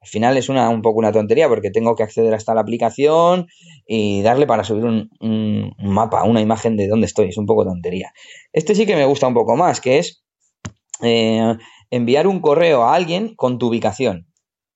Al 0.00 0.08
final 0.08 0.36
es 0.38 0.48
una, 0.48 0.70
un 0.70 0.80
poco 0.80 0.98
una 0.98 1.12
tontería 1.12 1.48
porque 1.48 1.70
tengo 1.70 1.94
que 1.94 2.02
acceder 2.02 2.32
hasta 2.32 2.54
la 2.54 2.62
aplicación 2.62 3.46
y 3.86 4.22
darle 4.22 4.46
para 4.46 4.64
subir 4.64 4.84
un, 4.84 5.74
mapa, 5.78 6.24
una 6.24 6.40
imagen 6.40 6.76
de 6.76 6.88
dónde 6.88 7.06
estoy. 7.06 7.28
Es 7.28 7.36
un 7.36 7.46
poco 7.46 7.64
tontería. 7.64 8.12
Este 8.52 8.74
sí 8.74 8.86
que 8.86 8.96
me 8.96 9.04
gusta 9.04 9.26
un 9.26 9.34
poco 9.34 9.56
más, 9.56 9.80
que 9.80 9.98
es 9.98 10.24
eh, 11.02 11.54
enviar 11.90 12.26
un 12.26 12.40
correo 12.40 12.84
a 12.84 12.94
alguien 12.94 13.34
con 13.34 13.58
tu 13.58 13.68
ubicación. 13.68 14.26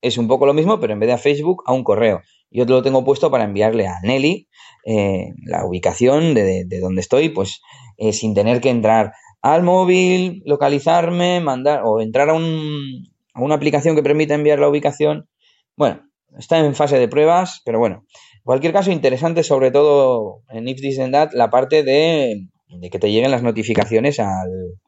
Es 0.01 0.19
un 0.19 0.27
poco 0.27 0.45
lo 0.45 0.53
mismo, 0.53 0.79
pero 0.79 0.93
en 0.93 0.99
vez 0.99 1.07
de 1.07 1.13
a 1.13 1.17
Facebook, 1.17 1.63
a 1.65 1.73
un 1.73 1.83
correo. 1.83 2.21
Yo 2.51 2.67
te 2.67 2.73
lo 2.73 2.83
tengo 2.83 3.03
puesto 3.03 3.31
para 3.31 3.45
enviarle 3.45 3.87
a 3.87 3.99
Nelly 4.03 4.47
eh, 4.85 5.29
la 5.45 5.65
ubicación 5.65 6.35
de, 6.35 6.65
de, 6.65 6.79
donde 6.79 7.01
estoy, 7.01 7.29
pues 7.29 7.61
eh, 7.97 8.13
sin 8.13 8.35
tener 8.35 8.61
que 8.61 8.69
entrar 8.69 9.13
al 9.41 9.63
móvil, 9.63 10.43
localizarme, 10.45 11.39
mandar 11.39 11.81
o 11.83 12.01
entrar 12.01 12.29
a, 12.29 12.33
un, 12.33 13.07
a 13.35 13.41
una 13.41 13.55
aplicación 13.55 13.95
que 13.95 14.01
permita 14.01 14.33
enviar 14.33 14.59
la 14.59 14.69
ubicación. 14.69 15.29
Bueno, 15.75 16.01
está 16.39 16.57
en 16.57 16.73
fase 16.73 16.97
de 16.97 17.07
pruebas, 17.07 17.61
pero 17.65 17.79
bueno, 17.79 18.05
en 18.33 18.43
cualquier 18.43 18.73
caso 18.73 18.91
interesante 18.91 19.43
sobre 19.43 19.71
todo 19.71 20.41
en 20.49 20.67
If 20.67 20.79
This 20.79 20.99
and 20.99 21.13
That 21.13 21.33
la 21.33 21.49
parte 21.49 21.83
de, 21.83 22.47
que 22.89 22.99
te 22.99 23.11
lleguen 23.11 23.31
las 23.31 23.43
notificaciones 23.43 24.19
al, 24.19 24.79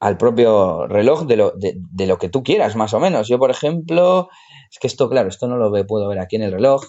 al 0.00 0.16
propio 0.16 0.86
reloj 0.86 1.26
de 1.26 1.36
lo, 1.36 1.52
de, 1.52 1.74
de, 1.76 2.06
lo 2.06 2.16
que 2.16 2.30
tú 2.30 2.42
quieras, 2.42 2.76
más 2.76 2.94
o 2.94 3.00
menos. 3.00 3.28
Yo, 3.28 3.38
por 3.38 3.50
ejemplo, 3.50 4.28
es 4.72 4.78
que 4.78 4.86
esto, 4.86 5.10
claro, 5.10 5.28
esto 5.28 5.46
no 5.46 5.56
lo 5.56 5.86
puedo 5.86 6.08
ver 6.08 6.18
aquí 6.18 6.36
en 6.36 6.42
el 6.42 6.52
reloj. 6.52 6.82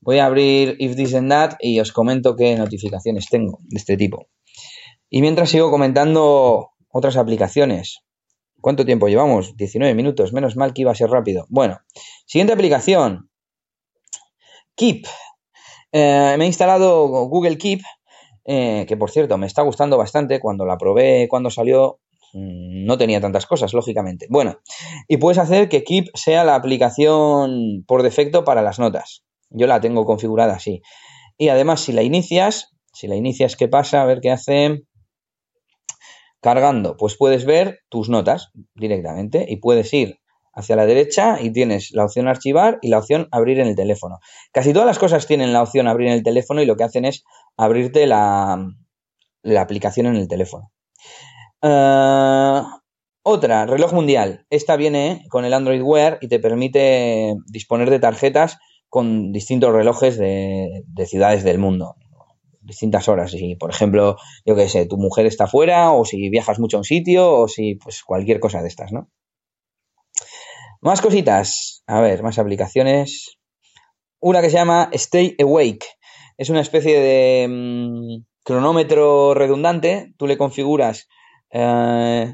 Voy 0.00 0.18
a 0.18 0.26
abrir 0.26 0.76
If 0.78 0.96
This 0.96 1.14
and 1.14 1.30
That 1.30 1.56
y 1.60 1.80
os 1.80 1.92
comento 1.92 2.34
qué 2.34 2.56
notificaciones 2.56 3.26
tengo 3.28 3.58
de 3.60 3.76
este 3.76 3.98
tipo. 3.98 4.26
Y 5.10 5.20
mientras 5.20 5.50
sigo 5.50 5.70
comentando 5.70 6.70
otras 6.90 7.18
aplicaciones. 7.18 8.00
¿Cuánto 8.60 8.84
tiempo 8.84 9.08
llevamos? 9.08 9.56
19 9.56 9.94
minutos. 9.94 10.32
Menos 10.32 10.56
mal 10.56 10.72
que 10.72 10.82
iba 10.82 10.92
a 10.92 10.94
ser 10.94 11.10
rápido. 11.10 11.46
Bueno, 11.48 11.78
siguiente 12.26 12.52
aplicación. 12.52 13.30
Keep. 14.74 15.06
Eh, 15.92 16.34
me 16.38 16.44
he 16.44 16.46
instalado 16.46 17.06
Google 17.06 17.58
Keep, 17.58 17.80
eh, 18.44 18.84
que 18.86 18.96
por 18.96 19.10
cierto 19.10 19.36
me 19.38 19.46
está 19.46 19.62
gustando 19.62 19.98
bastante. 19.98 20.40
Cuando 20.40 20.64
la 20.64 20.78
probé, 20.78 21.26
cuando 21.28 21.50
salió, 21.50 22.00
mm, 22.32 22.84
no 22.84 22.98
tenía 22.98 23.20
tantas 23.20 23.46
cosas, 23.46 23.72
lógicamente. 23.74 24.26
Bueno, 24.30 24.58
y 25.08 25.16
puedes 25.16 25.38
hacer 25.38 25.68
que 25.68 25.84
Keep 25.84 26.08
sea 26.14 26.44
la 26.44 26.54
aplicación 26.54 27.84
por 27.86 28.02
defecto 28.02 28.44
para 28.44 28.62
las 28.62 28.78
notas. 28.78 29.24
Yo 29.50 29.66
la 29.66 29.80
tengo 29.80 30.04
configurada 30.04 30.54
así. 30.54 30.82
Y 31.36 31.48
además, 31.48 31.80
si 31.80 31.92
la 31.92 32.02
inicias, 32.02 32.68
si 32.92 33.08
la 33.08 33.16
inicias, 33.16 33.56
¿qué 33.56 33.68
pasa? 33.68 34.02
A 34.02 34.06
ver 34.06 34.20
qué 34.20 34.30
hace. 34.30 34.82
Cargando, 36.40 36.96
pues 36.96 37.16
puedes 37.16 37.44
ver 37.44 37.80
tus 37.88 38.08
notas 38.08 38.50
directamente 38.74 39.46
y 39.48 39.56
puedes 39.56 39.92
ir 39.92 40.20
hacia 40.52 40.76
la 40.76 40.86
derecha 40.86 41.38
y 41.40 41.52
tienes 41.52 41.90
la 41.92 42.04
opción 42.04 42.28
archivar 42.28 42.78
y 42.82 42.88
la 42.88 42.98
opción 42.98 43.28
abrir 43.30 43.60
en 43.60 43.68
el 43.68 43.76
teléfono. 43.76 44.18
Casi 44.52 44.72
todas 44.72 44.86
las 44.86 44.98
cosas 44.98 45.26
tienen 45.26 45.52
la 45.52 45.62
opción 45.62 45.86
abrir 45.86 46.08
en 46.08 46.14
el 46.14 46.22
teléfono 46.22 46.62
y 46.62 46.66
lo 46.66 46.76
que 46.76 46.84
hacen 46.84 47.04
es 47.04 47.24
abrirte 47.56 48.06
la, 48.06 48.66
aplicación 49.58 50.06
en 50.06 50.16
el 50.16 50.28
teléfono. 50.28 50.72
Eh, 51.62 52.62
otra, 53.22 53.66
reloj 53.66 53.92
mundial. 53.92 54.46
Esta 54.48 54.76
viene 54.76 55.24
con 55.28 55.44
el 55.44 55.52
Android 55.52 55.82
Wear 55.82 56.18
y 56.22 56.28
te 56.28 56.40
permite 56.40 57.34
disponer 57.46 57.90
de 57.90 58.00
tarjetas 58.00 58.58
con 58.88 59.30
distintos 59.30 59.72
relojes 59.72 60.18
de, 60.18 60.84
ciudades 61.06 61.44
del 61.44 61.58
mundo. 61.58 61.96
Distintas 62.70 63.08
horas. 63.08 63.32
Si, 63.32 63.56
por 63.56 63.70
ejemplo, 63.70 64.16
yo 64.46 64.54
qué 64.54 64.68
sé, 64.68 64.86
tu 64.86 64.96
mujer 64.96 65.26
está 65.26 65.48
fuera, 65.48 65.90
o 65.90 66.04
si 66.04 66.28
viajas 66.30 66.60
mucho 66.60 66.76
a 66.76 66.80
un 66.80 66.84
sitio, 66.84 67.28
o 67.32 67.48
si, 67.48 67.74
pues, 67.74 68.04
cualquier 68.04 68.38
cosa 68.38 68.62
de 68.62 68.68
estas, 68.68 68.92
¿no? 68.92 69.08
Más 70.80 71.00
cositas. 71.00 71.82
A 71.88 72.00
ver, 72.00 72.22
más 72.22 72.38
aplicaciones. 72.38 73.38
Una 74.20 74.40
que 74.40 74.50
se 74.50 74.56
llama 74.56 74.88
Stay 74.92 75.34
Awake. 75.40 75.84
Es 76.38 76.48
una 76.48 76.60
especie 76.60 77.00
de 77.00 77.48
mm, 77.48 78.24
cronómetro 78.44 79.34
redundante. 79.34 80.14
Tú 80.16 80.28
le 80.28 80.38
configuras 80.38 81.08
eh, 81.50 82.32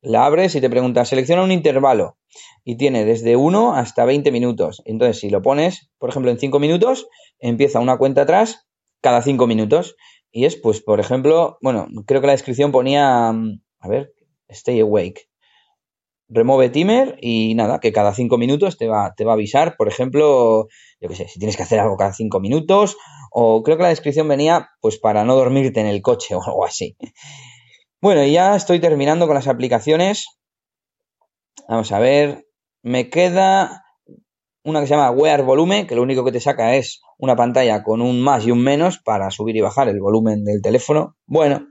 la 0.00 0.24
abres 0.24 0.54
y 0.54 0.62
te 0.62 0.70
pregunta, 0.70 1.04
selecciona 1.04 1.42
un 1.42 1.52
intervalo 1.52 2.16
y 2.64 2.76
tiene 2.76 3.04
desde 3.04 3.36
1 3.36 3.74
hasta 3.74 4.06
20 4.06 4.32
minutos. 4.32 4.82
Entonces, 4.86 5.20
si 5.20 5.28
lo 5.28 5.42
pones, 5.42 5.90
por 5.98 6.08
ejemplo, 6.08 6.30
en 6.30 6.38
5 6.38 6.58
minutos, 6.58 7.06
empieza 7.38 7.80
una 7.80 7.98
cuenta 7.98 8.22
atrás 8.22 8.66
cada 9.04 9.20
5 9.20 9.46
minutos. 9.46 9.96
Y 10.32 10.46
es, 10.46 10.56
pues, 10.56 10.80
por 10.80 10.98
ejemplo, 10.98 11.58
bueno, 11.60 11.86
creo 12.06 12.22
que 12.22 12.26
la 12.26 12.32
descripción 12.32 12.72
ponía, 12.72 13.30
mm, 13.32 13.60
a 13.80 13.88
ver, 13.88 14.14
stay 14.48 14.80
awake. 14.80 15.28
Remove 16.28 16.70
timer 16.70 17.18
y 17.20 17.54
nada, 17.54 17.80
que 17.80 17.92
cada 17.92 18.14
5 18.14 18.38
minutos 18.38 18.78
te 18.78 18.88
va, 18.88 19.12
te 19.14 19.26
va 19.26 19.32
a 19.32 19.34
avisar, 19.34 19.76
por 19.76 19.88
ejemplo, 19.88 20.68
yo 21.00 21.08
qué 21.08 21.14
sé, 21.16 21.28
si 21.28 21.38
tienes 21.38 21.56
que 21.58 21.64
hacer 21.64 21.80
algo 21.80 21.98
cada 21.98 22.14
5 22.14 22.40
minutos, 22.40 22.96
o 23.30 23.62
creo 23.62 23.76
que 23.76 23.82
la 23.82 23.90
descripción 23.90 24.26
venía, 24.26 24.70
pues, 24.80 24.98
para 24.98 25.22
no 25.24 25.36
dormirte 25.36 25.80
en 25.80 25.86
el 25.86 26.00
coche 26.00 26.34
o 26.34 26.42
algo 26.46 26.64
así. 26.64 26.96
Bueno, 28.00 28.24
y 28.24 28.32
ya 28.32 28.56
estoy 28.56 28.80
terminando 28.80 29.26
con 29.26 29.34
las 29.34 29.48
aplicaciones. 29.48 30.26
Vamos 31.68 31.92
a 31.92 31.98
ver. 31.98 32.46
Me 32.82 33.10
queda 33.10 33.83
una 34.64 34.80
que 34.80 34.86
se 34.86 34.94
llama 34.94 35.10
Wear 35.10 35.42
Volume, 35.42 35.86
que 35.86 35.94
lo 35.94 36.02
único 36.02 36.24
que 36.24 36.32
te 36.32 36.40
saca 36.40 36.74
es 36.74 37.02
una 37.18 37.36
pantalla 37.36 37.82
con 37.82 38.00
un 38.00 38.20
más 38.22 38.46
y 38.46 38.50
un 38.50 38.62
menos 38.62 38.98
para 38.98 39.30
subir 39.30 39.56
y 39.56 39.60
bajar 39.60 39.88
el 39.88 40.00
volumen 40.00 40.44
del 40.44 40.62
teléfono. 40.62 41.16
Bueno, 41.26 41.66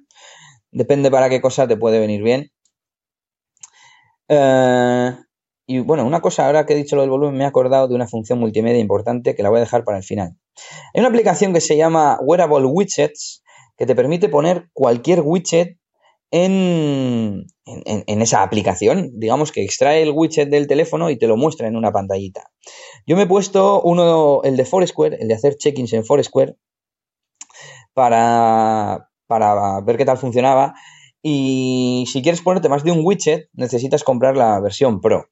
depende 0.71 1.09
para 1.09 1.29
qué 1.29 1.41
cosa 1.41 1.67
te 1.67 1.75
puede 1.75 1.99
venir 1.99 2.21
bien. 2.21 2.51
Eh, 4.29 5.11
y 5.65 5.79
bueno, 5.79 6.05
una 6.05 6.21
cosa, 6.21 6.45
ahora 6.45 6.65
que 6.65 6.73
he 6.73 6.77
dicho 6.77 6.95
lo 6.95 7.01
del 7.01 7.09
volumen, 7.09 7.35
me 7.35 7.43
he 7.45 7.47
acordado 7.47 7.87
de 7.87 7.95
una 7.95 8.07
función 8.07 8.39
multimedia 8.39 8.79
importante 8.79 9.35
que 9.35 9.43
la 9.43 9.49
voy 9.49 9.57
a 9.57 9.61
dejar 9.61 9.83
para 9.83 9.97
el 9.97 10.03
final. 10.03 10.37
Hay 10.93 10.99
una 10.99 11.09
aplicación 11.09 11.51
que 11.53 11.61
se 11.61 11.75
llama 11.75 12.19
Wearable 12.21 12.65
Widgets 12.65 13.43
que 13.75 13.87
te 13.87 13.95
permite 13.95 14.29
poner 14.29 14.69
cualquier 14.73 15.21
widget 15.21 15.77
en, 16.33 17.45
esa 18.21 18.41
aplicación. 18.41 19.11
Digamos 19.13 19.51
que 19.51 19.63
extrae 19.63 20.01
el 20.01 20.11
widget 20.11 20.49
del 20.49 20.67
teléfono 20.67 21.09
y 21.09 21.17
te 21.17 21.27
lo 21.27 21.37
muestra 21.37 21.67
en 21.67 21.75
una 21.75 21.91
pantallita. 21.91 22.49
Yo 23.05 23.15
me 23.15 23.23
he 23.23 23.27
puesto 23.27 23.81
uno, 23.81 24.41
el 24.43 24.57
de 24.57 24.65
Foursquare, 24.65 25.17
el 25.19 25.27
de 25.27 25.35
hacer 25.35 25.55
check-ins 25.55 25.93
en 25.93 26.03
Foursquare, 26.03 26.55
para, 27.93 29.09
para 29.27 29.81
ver 29.81 29.97
qué 29.97 30.05
tal 30.05 30.17
funcionaba. 30.17 30.73
Y 31.21 32.05
si 32.11 32.23
quieres 32.23 32.41
ponerte 32.41 32.67
más 32.67 32.83
de 32.83 32.91
un 32.91 33.05
widget, 33.05 33.49
necesitas 33.53 34.03
comprar 34.03 34.35
la 34.35 34.59
versión 34.59 35.01
Pro. 35.01 35.27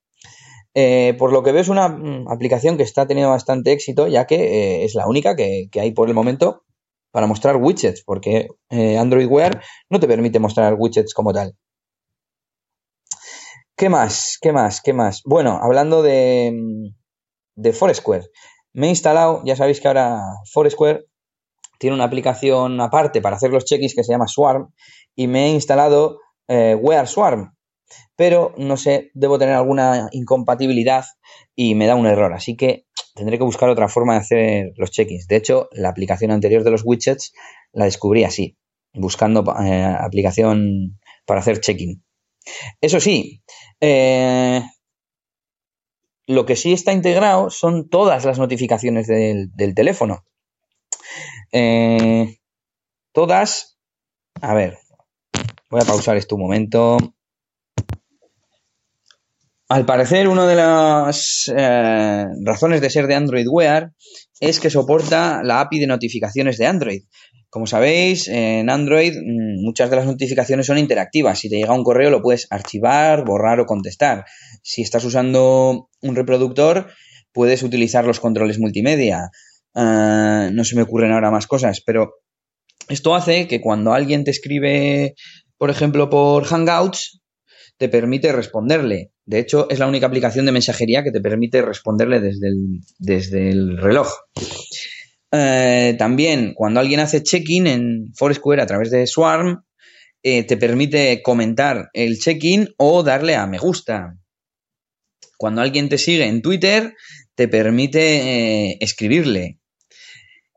Eh, 0.74 1.16
por 1.18 1.34
lo 1.34 1.44
que 1.44 1.52
veo 1.52 1.62
es 1.62 1.68
una 1.68 1.90
mm, 1.90 2.30
aplicación 2.30 2.78
que 2.78 2.84
está 2.84 3.08
teniendo 3.08 3.32
bastante 3.32 3.72
éxito, 3.72 4.08
ya 4.08 4.26
que 4.26 4.36
eh, 4.36 4.86
es 4.86 4.96
la 4.96 5.08
única 5.08 5.36
que, 5.36 5.68
que, 5.70 5.82
hay 5.82 5.92
por 5.92 6.08
el 6.08 6.14
momento 6.14 6.64
para 7.12 7.28
mostrar 7.28 7.58
widgets, 7.58 8.04
porque 8.04 8.48
eh, 8.70 8.98
Android 8.98 9.28
Wear 9.28 9.62
no 9.90 10.00
te 10.00 10.08
permite 10.08 10.40
mostrar 10.40 10.76
widgets 10.78 11.14
como 11.14 11.34
tal. 11.34 11.56
¿Qué 13.76 13.90
más? 13.90 14.38
¿Qué 14.42 14.52
más? 14.52 14.82
¿Qué 14.82 14.94
más? 14.94 15.22
Bueno, 15.26 15.60
hablando 15.62 16.04
de, 16.04 16.94
de 17.56 17.74
Foursquare, 17.74 18.28
me 18.74 18.88
he 18.88 18.90
instalado, 18.90 19.42
ya 19.46 19.56
sabéis 19.56 19.82
que 19.82 19.88
ahora 19.88 20.22
Foursquare 20.52 21.06
tiene 21.80 21.96
una 21.96 22.06
aplicación 22.06 22.80
aparte 22.80 23.22
para 23.22 23.38
hacer 23.38 23.50
los 23.50 23.66
check-ins 23.66 23.96
que 23.96 24.04
se 24.04 24.12
llama 24.12 24.28
Swarm 24.28 24.72
y 25.16 25.28
me 25.28 25.48
he 25.48 25.50
instalado 25.50 26.20
eh, 26.48 26.76
Wear 26.76 27.08
Swarm, 27.08 27.56
pero 28.16 28.54
no 28.58 28.78
sé, 28.78 29.10
debo 29.16 29.40
tener 29.40 29.56
alguna 29.56 30.10
incompatibilidad 30.12 31.06
y 31.56 31.74
me 31.74 31.88
da 31.88 31.96
un 31.96 32.06
error, 32.06 32.34
así 32.34 32.56
que 32.56 32.86
tendré 33.16 33.38
que 33.38 33.44
buscar 33.44 33.70
otra 33.70 33.88
forma 33.88 34.14
de 34.14 34.20
hacer 34.20 34.74
los 34.78 34.92
check-ins. 34.92 35.28
De 35.28 35.36
hecho, 35.36 35.70
la 35.72 35.90
aplicación 35.90 36.32
anterior 36.32 36.64
de 36.64 36.72
los 36.72 36.84
widgets 36.86 37.34
la 37.72 37.86
descubrí 37.86 38.24
así, 38.24 38.58
buscando 38.94 39.44
eh, 39.64 39.84
aplicación 39.84 41.00
para 41.26 41.42
hacer 41.42 41.60
check-in. 41.60 42.04
Eso 42.80 43.00
sí, 43.00 43.44
eh, 43.80 44.64
lo 46.28 46.46
que 46.46 46.56
sí 46.56 46.74
está 46.74 46.94
integrado 46.94 47.50
son 47.50 47.90
todas 47.90 48.26
las 48.26 48.40
notificaciones 48.40 49.08
del, 49.08 49.76
teléfono. 49.76 50.24
Eh, 51.52 52.38
todas. 53.12 53.78
A 54.42 54.54
ver, 54.54 54.78
voy 55.70 55.82
a 55.82 55.86
pausar 55.86 56.18
esto 56.18 56.36
un 56.36 56.42
momento. 56.42 56.98
Al 59.72 59.86
parecer, 59.86 60.28
una 60.28 60.46
de 60.46 60.56
las 60.58 61.50
eh, 61.56 62.26
razones 62.44 62.82
de 62.82 62.90
ser 62.90 63.08
de 63.08 63.16
Android 63.16 63.48
Wear 63.50 63.94
es 64.42 64.60
que 64.60 64.70
soporta 64.70 65.44
la 65.46 65.62
API 65.62 65.80
de 65.80 65.88
notificaciones 65.88 66.58
de 66.58 66.66
Android. 66.66 67.04
Como 67.50 67.66
sabéis, 67.68 68.28
en 68.28 68.70
Android 68.70 69.14
mm, 69.14 69.64
muchas 69.64 69.90
de 69.90 69.96
las 69.96 70.06
notificaciones 70.06 70.66
son 70.66 70.78
interactivas. 70.78 71.40
Si 71.40 71.50
te 71.50 71.56
llega 71.56 71.74
un 71.74 71.86
correo 71.86 72.10
lo 72.10 72.22
puedes 72.22 72.48
archivar, 72.50 73.24
borrar 73.24 73.62
o 73.62 73.66
contestar. 73.66 74.26
Si 74.62 74.82
estás 74.82 75.06
usando 75.06 75.88
un 76.02 76.16
reproductor, 76.18 76.90
puedes 77.32 77.64
utilizar 77.64 78.04
los 78.04 78.20
controles 78.20 78.60
multimedia. 78.60 79.30
Eh, 79.74 80.50
no 80.52 80.66
se 80.66 80.76
me 80.76 80.82
ocurren 80.82 81.14
ahora 81.14 81.32
más 81.32 81.48
cosas, 81.48 81.82
pero 81.86 82.16
esto 82.90 83.16
hace 83.16 83.48
que 83.48 83.62
cuando 83.62 83.94
alguien 83.94 84.26
te 84.26 84.32
escribe, 84.32 85.16
por 85.58 85.70
ejemplo, 85.70 86.10
por 86.10 86.44
Hangouts, 86.44 87.22
te 87.78 87.88
permite 87.88 88.34
responderle. 88.34 89.11
De 89.26 89.40
hecho, 89.40 89.70
es 89.70 89.80
la 89.80 89.88
única 89.88 90.08
aplicación 90.08 90.46
de 90.46 90.52
mensajería 90.52 91.04
que 91.04 91.12
te 91.12 91.22
permite 91.22 91.62
responderle 91.62 92.20
desde 92.20 92.48
el, 92.48 92.82
desde 93.00 93.50
el 93.50 93.78
reloj. 93.78 94.10
Eh, 95.32 95.96
también, 95.98 96.54
cuando 96.56 96.80
alguien 96.80 97.00
hace 97.00 97.24
check-in 97.24 97.68
en 97.68 98.14
Foursquare 98.16 98.62
a 98.62 98.66
través 98.66 98.92
de 98.92 99.08
Swarm, 99.08 99.64
eh, 100.24 100.44
te 100.44 100.58
permite 100.58 101.22
comentar 101.22 101.90
el 101.94 102.20
check-in 102.20 102.70
o 102.78 103.04
darle 103.04 103.36
a 103.36 103.48
me 103.48 103.58
gusta. 103.58 104.18
Cuando 105.38 105.62
alguien 105.62 105.90
te 105.90 105.98
sigue 105.98 106.28
en 106.28 106.42
Twitter, 106.42 106.94
te 107.36 107.48
permite 107.48 108.70
eh, 108.70 108.78
escribirle. 108.82 109.60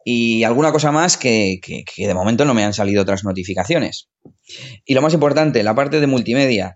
Y 0.05 0.45
alguna 0.45 0.71
cosa 0.71 0.93
más 0.93 1.17
que, 1.17 1.61
que 1.63 2.07
de 2.07 2.15
momento 2.15 2.45
no 2.45 2.53
me 2.53 2.65
han 2.65 2.75
salido 2.75 3.03
otras 3.03 3.25
notificaciones. 3.25 4.11
Y 4.85 4.93
lo 4.93 5.01
más 5.01 5.15
importante, 5.15 5.63
la 5.63 5.75
parte 5.75 6.01
de 6.01 6.07
multimedia. 6.07 6.75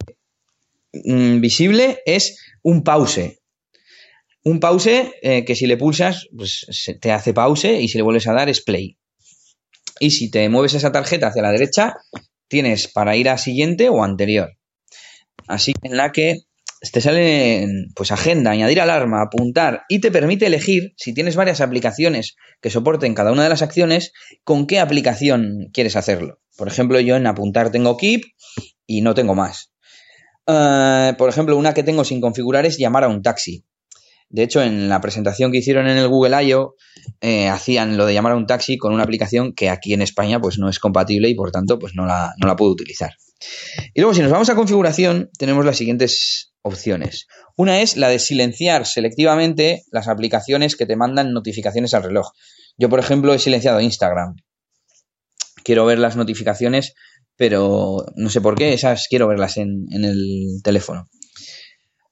Mm, 0.92 1.40
visible 1.40 2.00
es 2.06 2.38
un 2.62 2.82
pause. 2.82 3.40
Un 4.44 4.60
pause 4.60 5.12
eh, 5.22 5.44
que 5.44 5.54
si 5.54 5.66
le 5.66 5.76
pulsas, 5.76 6.28
pues 6.36 6.66
te 7.00 7.12
hace 7.12 7.34
pause 7.34 7.80
y 7.80 7.88
si 7.88 7.98
le 7.98 8.02
vuelves 8.02 8.26
a 8.28 8.32
dar 8.32 8.48
es 8.48 8.62
play. 8.62 8.96
Y 10.00 10.12
si 10.12 10.30
te 10.30 10.48
mueves 10.48 10.74
esa 10.74 10.92
tarjeta 10.92 11.28
hacia 11.28 11.42
la 11.42 11.50
derecha, 11.50 11.96
tienes 12.48 12.88
para 12.88 13.16
ir 13.16 13.28
a 13.28 13.36
siguiente 13.36 13.88
o 13.88 14.02
anterior. 14.02 14.56
Así 15.46 15.74
en 15.82 15.96
la 15.96 16.12
que 16.12 16.42
te 16.92 17.00
sale 17.00 17.66
pues 17.94 18.12
agenda, 18.12 18.52
añadir 18.52 18.80
alarma, 18.80 19.22
apuntar 19.22 19.82
y 19.88 20.00
te 20.00 20.12
permite 20.12 20.46
elegir 20.46 20.94
si 20.96 21.12
tienes 21.12 21.34
varias 21.34 21.60
aplicaciones 21.60 22.36
que 22.60 22.70
soporten 22.70 23.14
cada 23.14 23.32
una 23.32 23.42
de 23.42 23.48
las 23.48 23.62
acciones, 23.62 24.12
con 24.44 24.66
qué 24.66 24.78
aplicación 24.78 25.70
quieres 25.72 25.96
hacerlo. 25.96 26.40
Por 26.56 26.68
ejemplo, 26.68 27.00
yo 27.00 27.16
en 27.16 27.26
apuntar 27.26 27.70
tengo 27.70 27.96
Keep 27.96 28.22
y 28.86 29.02
no 29.02 29.14
tengo 29.14 29.34
más. 29.34 29.72
Eh, 30.48 31.14
por 31.18 31.28
ejemplo, 31.28 31.56
una 31.56 31.74
que 31.74 31.82
tengo 31.82 32.04
sin 32.04 32.20
configurar 32.20 32.66
es 32.66 32.78
llamar 32.78 33.04
a 33.04 33.08
un 33.08 33.22
taxi. 33.22 33.64
De 34.30 34.42
hecho, 34.42 34.62
en 34.62 34.88
la 34.88 35.00
presentación 35.00 35.52
que 35.52 35.58
hicieron 35.58 35.88
en 35.88 35.96
el 35.96 36.08
Google 36.08 36.42
I.O. 36.44 36.74
Eh, 37.20 37.48
hacían 37.48 37.96
lo 37.96 38.06
de 38.06 38.14
llamar 38.14 38.32
a 38.32 38.36
un 38.36 38.46
taxi 38.46 38.76
con 38.76 38.92
una 38.92 39.02
aplicación 39.02 39.54
que 39.54 39.70
aquí 39.70 39.94
en 39.94 40.02
España 40.02 40.40
pues 40.40 40.58
no 40.58 40.68
es 40.68 40.78
compatible 40.78 41.28
y 41.28 41.34
por 41.34 41.50
tanto 41.50 41.78
pues 41.78 41.94
no 41.94 42.04
la, 42.04 42.34
no 42.38 42.46
la 42.46 42.56
puedo 42.56 42.72
utilizar. 42.72 43.12
Y 43.94 44.00
luego 44.00 44.14
si 44.14 44.20
nos 44.20 44.30
vamos 44.30 44.50
a 44.50 44.54
configuración 44.54 45.30
tenemos 45.38 45.64
las 45.64 45.76
siguientes 45.76 46.52
opciones. 46.62 47.26
Una 47.56 47.80
es 47.80 47.96
la 47.96 48.08
de 48.08 48.18
silenciar 48.18 48.86
selectivamente 48.86 49.84
las 49.90 50.08
aplicaciones 50.08 50.76
que 50.76 50.86
te 50.86 50.96
mandan 50.96 51.32
notificaciones 51.32 51.94
al 51.94 52.02
reloj. 52.02 52.30
Yo, 52.76 52.88
por 52.88 53.00
ejemplo, 53.00 53.34
he 53.34 53.38
silenciado 53.38 53.80
Instagram. 53.80 54.36
Quiero 55.64 55.84
ver 55.84 55.98
las 55.98 56.16
notificaciones, 56.16 56.94
pero 57.38 58.04
no 58.16 58.28
sé 58.28 58.40
por 58.40 58.56
qué, 58.56 58.74
esas 58.74 59.06
quiero 59.08 59.28
verlas 59.28 59.56
en, 59.56 59.86
el 59.90 60.60
teléfono. 60.62 61.08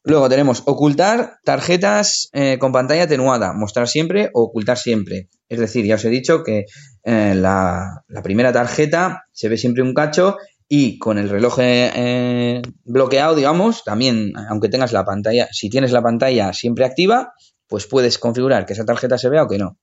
Luego 0.04 0.28
tenemos 0.28 0.62
ocultar 0.66 1.38
tarjetas 1.44 2.30
eh, 2.32 2.58
con 2.60 2.70
pantalla 2.70 3.02
atenuada, 3.02 3.52
mostrar 3.52 3.88
siempre 3.88 4.30
o 4.32 4.44
ocultar 4.44 4.78
siempre. 4.78 5.28
Es 5.48 5.58
decir, 5.58 5.84
ya 5.84 5.96
os 5.96 6.04
he 6.04 6.10
dicho 6.10 6.44
que 6.44 6.66
eh, 7.02 7.34
la, 7.34 8.04
primera 8.22 8.52
tarjeta 8.52 9.24
se 9.32 9.48
ve 9.48 9.58
siempre 9.58 9.82
un 9.82 9.94
cacho 9.94 10.36
y 10.68 10.98
con 10.98 11.18
el 11.18 11.28
reloj 11.28 11.58
eh, 11.58 12.62
bloqueado, 12.84 13.34
digamos, 13.34 13.82
también, 13.82 14.32
aunque 14.48 14.68
tengas 14.68 14.92
la 14.92 15.04
pantalla, 15.04 15.48
si 15.50 15.68
tienes 15.68 15.90
la 15.90 16.02
pantalla 16.02 16.52
siempre 16.52 16.84
activa, 16.84 17.32
pues 17.66 17.88
puedes 17.88 18.18
configurar 18.18 18.64
que 18.64 18.74
esa 18.74 18.84
tarjeta 18.84 19.18
se 19.18 19.28
vea 19.28 19.42
o 19.42 19.48
que 19.48 19.58
no. 19.58 19.76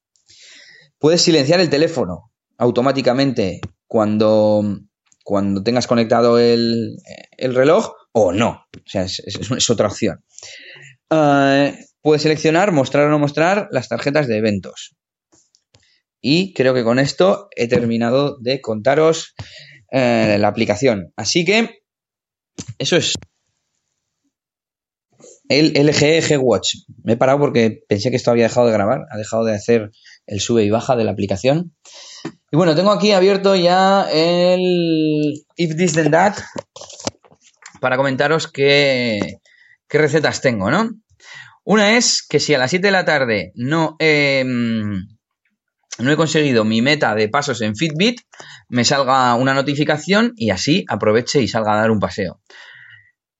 Puedes 1.00 1.22
silenciar 1.22 1.60
el 1.60 1.70
teléfono 1.70 2.32
automáticamente 2.58 3.60
cuando, 3.88 4.64
cuando 5.24 5.64
tengas 5.64 5.88
conectado 5.88 6.38
el, 6.38 6.98
reloj 7.38 7.94
o 8.12 8.32
no. 8.32 8.66
O 8.76 8.82
sea, 8.86 9.04
es, 9.04 9.70
otra 9.70 9.88
opción. 9.88 10.24
Eh, 11.10 11.78
puedes 12.02 12.22
seleccionar 12.22 12.72
mostrar 12.72 13.08
o 13.08 13.10
no 13.10 13.20
mostrar 13.20 13.70
las 13.72 13.88
tarjetas 13.88 14.28
de 14.28 14.38
eventos. 14.38 14.96
Y 16.22 16.54
creo 16.54 16.74
que 16.74 16.84
con 16.84 17.00
esto 17.00 17.48
he 17.56 17.68
terminado 17.68 18.38
de 18.40 18.62
contaros 18.62 19.34
eh, 19.92 20.38
la 20.40 20.48
aplicación. 20.48 21.12
Así 21.18 21.44
que 21.44 21.82
eso 22.78 22.96
es 22.96 23.14
el 25.50 25.74
LG 25.74 26.22
G 26.22 26.40
Watch. 26.40 26.76
Me 27.04 27.14
he 27.14 27.18
parado 27.18 27.40
porque 27.40 27.84
pensé 27.88 28.10
que 28.10 28.16
esto 28.16 28.32
había 28.32 28.46
dejado 28.46 28.68
de 28.68 28.74
grabar, 28.74 29.02
ha 29.12 29.18
dejado 29.18 29.44
de 29.44 29.54
hacer 29.54 29.92
el 30.26 30.40
sube 30.40 30.64
y 30.64 30.70
baja 30.70 30.96
de 30.96 31.04
la 31.04 31.12
aplicación. 31.12 31.76
Y 32.54 32.56
bueno, 32.56 32.76
tengo 32.76 32.92
aquí 32.92 33.14
abierto 33.14 33.56
ya 33.56 34.08
el 34.12 35.44
If 35.56 35.76
This 35.76 35.94
Then 35.94 36.12
That 36.12 36.36
para 37.82 37.98
comentaros 37.98 38.48
qué, 38.48 39.40
qué 39.90 39.98
recetas 39.98 40.40
tengo, 40.40 40.70
¿no? 40.70 40.92
Una 41.64 41.98
es 41.98 42.22
que 42.22 42.40
si 42.40 42.54
a 42.54 42.60
las 42.60 42.70
7 42.70 42.86
de 42.86 42.92
la 42.92 43.06
tarde 43.06 43.54
no 43.56 43.96
he, 43.98 44.44
no 44.46 46.12
he 46.12 46.16
conseguido 46.16 46.64
mi 46.64 46.84
meta 46.84 47.16
de 47.16 47.28
pasos 47.28 47.60
en 47.62 47.76
Fitbit, 47.76 48.22
me 48.70 48.86
salga 48.86 49.34
una 49.34 49.56
notificación 49.56 50.34
y 50.36 50.52
así 50.52 50.86
aproveche 50.88 51.42
y 51.42 51.48
salga 51.48 51.74
a 51.74 51.78
dar 51.78 51.90
un 51.90 52.00
paseo. 52.00 52.40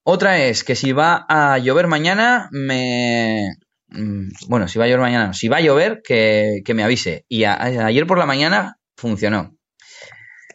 Otra 0.02 0.42
es 0.42 0.64
que 0.64 0.74
si 0.74 0.90
va 0.90 1.24
a 1.28 1.58
llover 1.58 1.86
mañana, 1.86 2.48
me... 2.50 3.46
Mm, 3.90 4.30
bueno, 4.48 4.66
si 4.66 4.80
va 4.80 4.86
a 4.86 4.88
llover 4.88 5.02
mañana, 5.02 5.34
si 5.34 5.46
va 5.46 5.58
a 5.58 5.60
llover, 5.60 6.02
que, 6.02 6.64
me 6.74 6.82
avise. 6.82 7.24
Y 7.28 7.44
ayer 7.44 8.08
por 8.08 8.18
la 8.18 8.26
mañana 8.26 8.76
funcionó. 9.04 9.54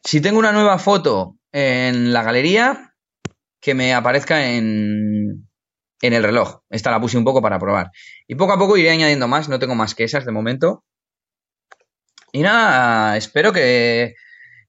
Si 0.04 0.22
tengo 0.22 0.40
una 0.40 0.52
nueva 0.52 0.80
foto 0.80 1.36
en 1.52 2.12
la 2.12 2.24
galería, 2.24 2.96
que 3.62 3.76
me 3.76 3.94
aparezca 3.94 4.50
en, 4.50 5.48
en 6.02 6.14
el 6.14 6.24
reloj. 6.24 6.62
Esta 6.72 6.90
la 6.90 7.00
puse 7.00 7.20
un 7.20 7.24
poco 7.24 7.44
para 7.44 7.60
probar. 7.60 7.92
Y 8.28 8.34
poco 8.34 8.54
a 8.54 8.58
poco 8.58 8.76
iré 8.76 8.90
añadiendo 8.90 9.28
más, 9.28 9.50
no 9.50 9.60
tengo 9.60 9.76
más 9.76 9.94
que 9.94 10.04
esas 10.04 10.26
de 10.26 10.32
momento. 10.32 10.84
Y 12.32 12.42
nada, 12.42 13.18
espero 13.18 13.54
que, 13.54 14.16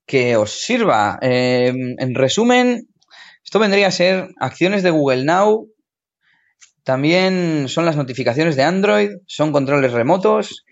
que 0.05 0.37
os 0.37 0.61
sirva. 0.61 1.19
Eh, 1.23 1.73
en 1.99 2.15
resumen, 2.15 2.87
esto 3.43 3.59
vendría 3.59 3.87
a 3.87 3.93
ser 3.93 4.29
acciones 4.41 4.83
de 4.83 4.91
Google 4.91 5.25
Now, 5.25 5.71
también 6.85 7.69
son 7.69 7.87
las 7.87 7.97
notificaciones 7.97 8.57
de 8.57 8.63
Android, 8.63 9.11
son 9.27 9.53
controles 9.53 9.93
remotos 9.93 10.67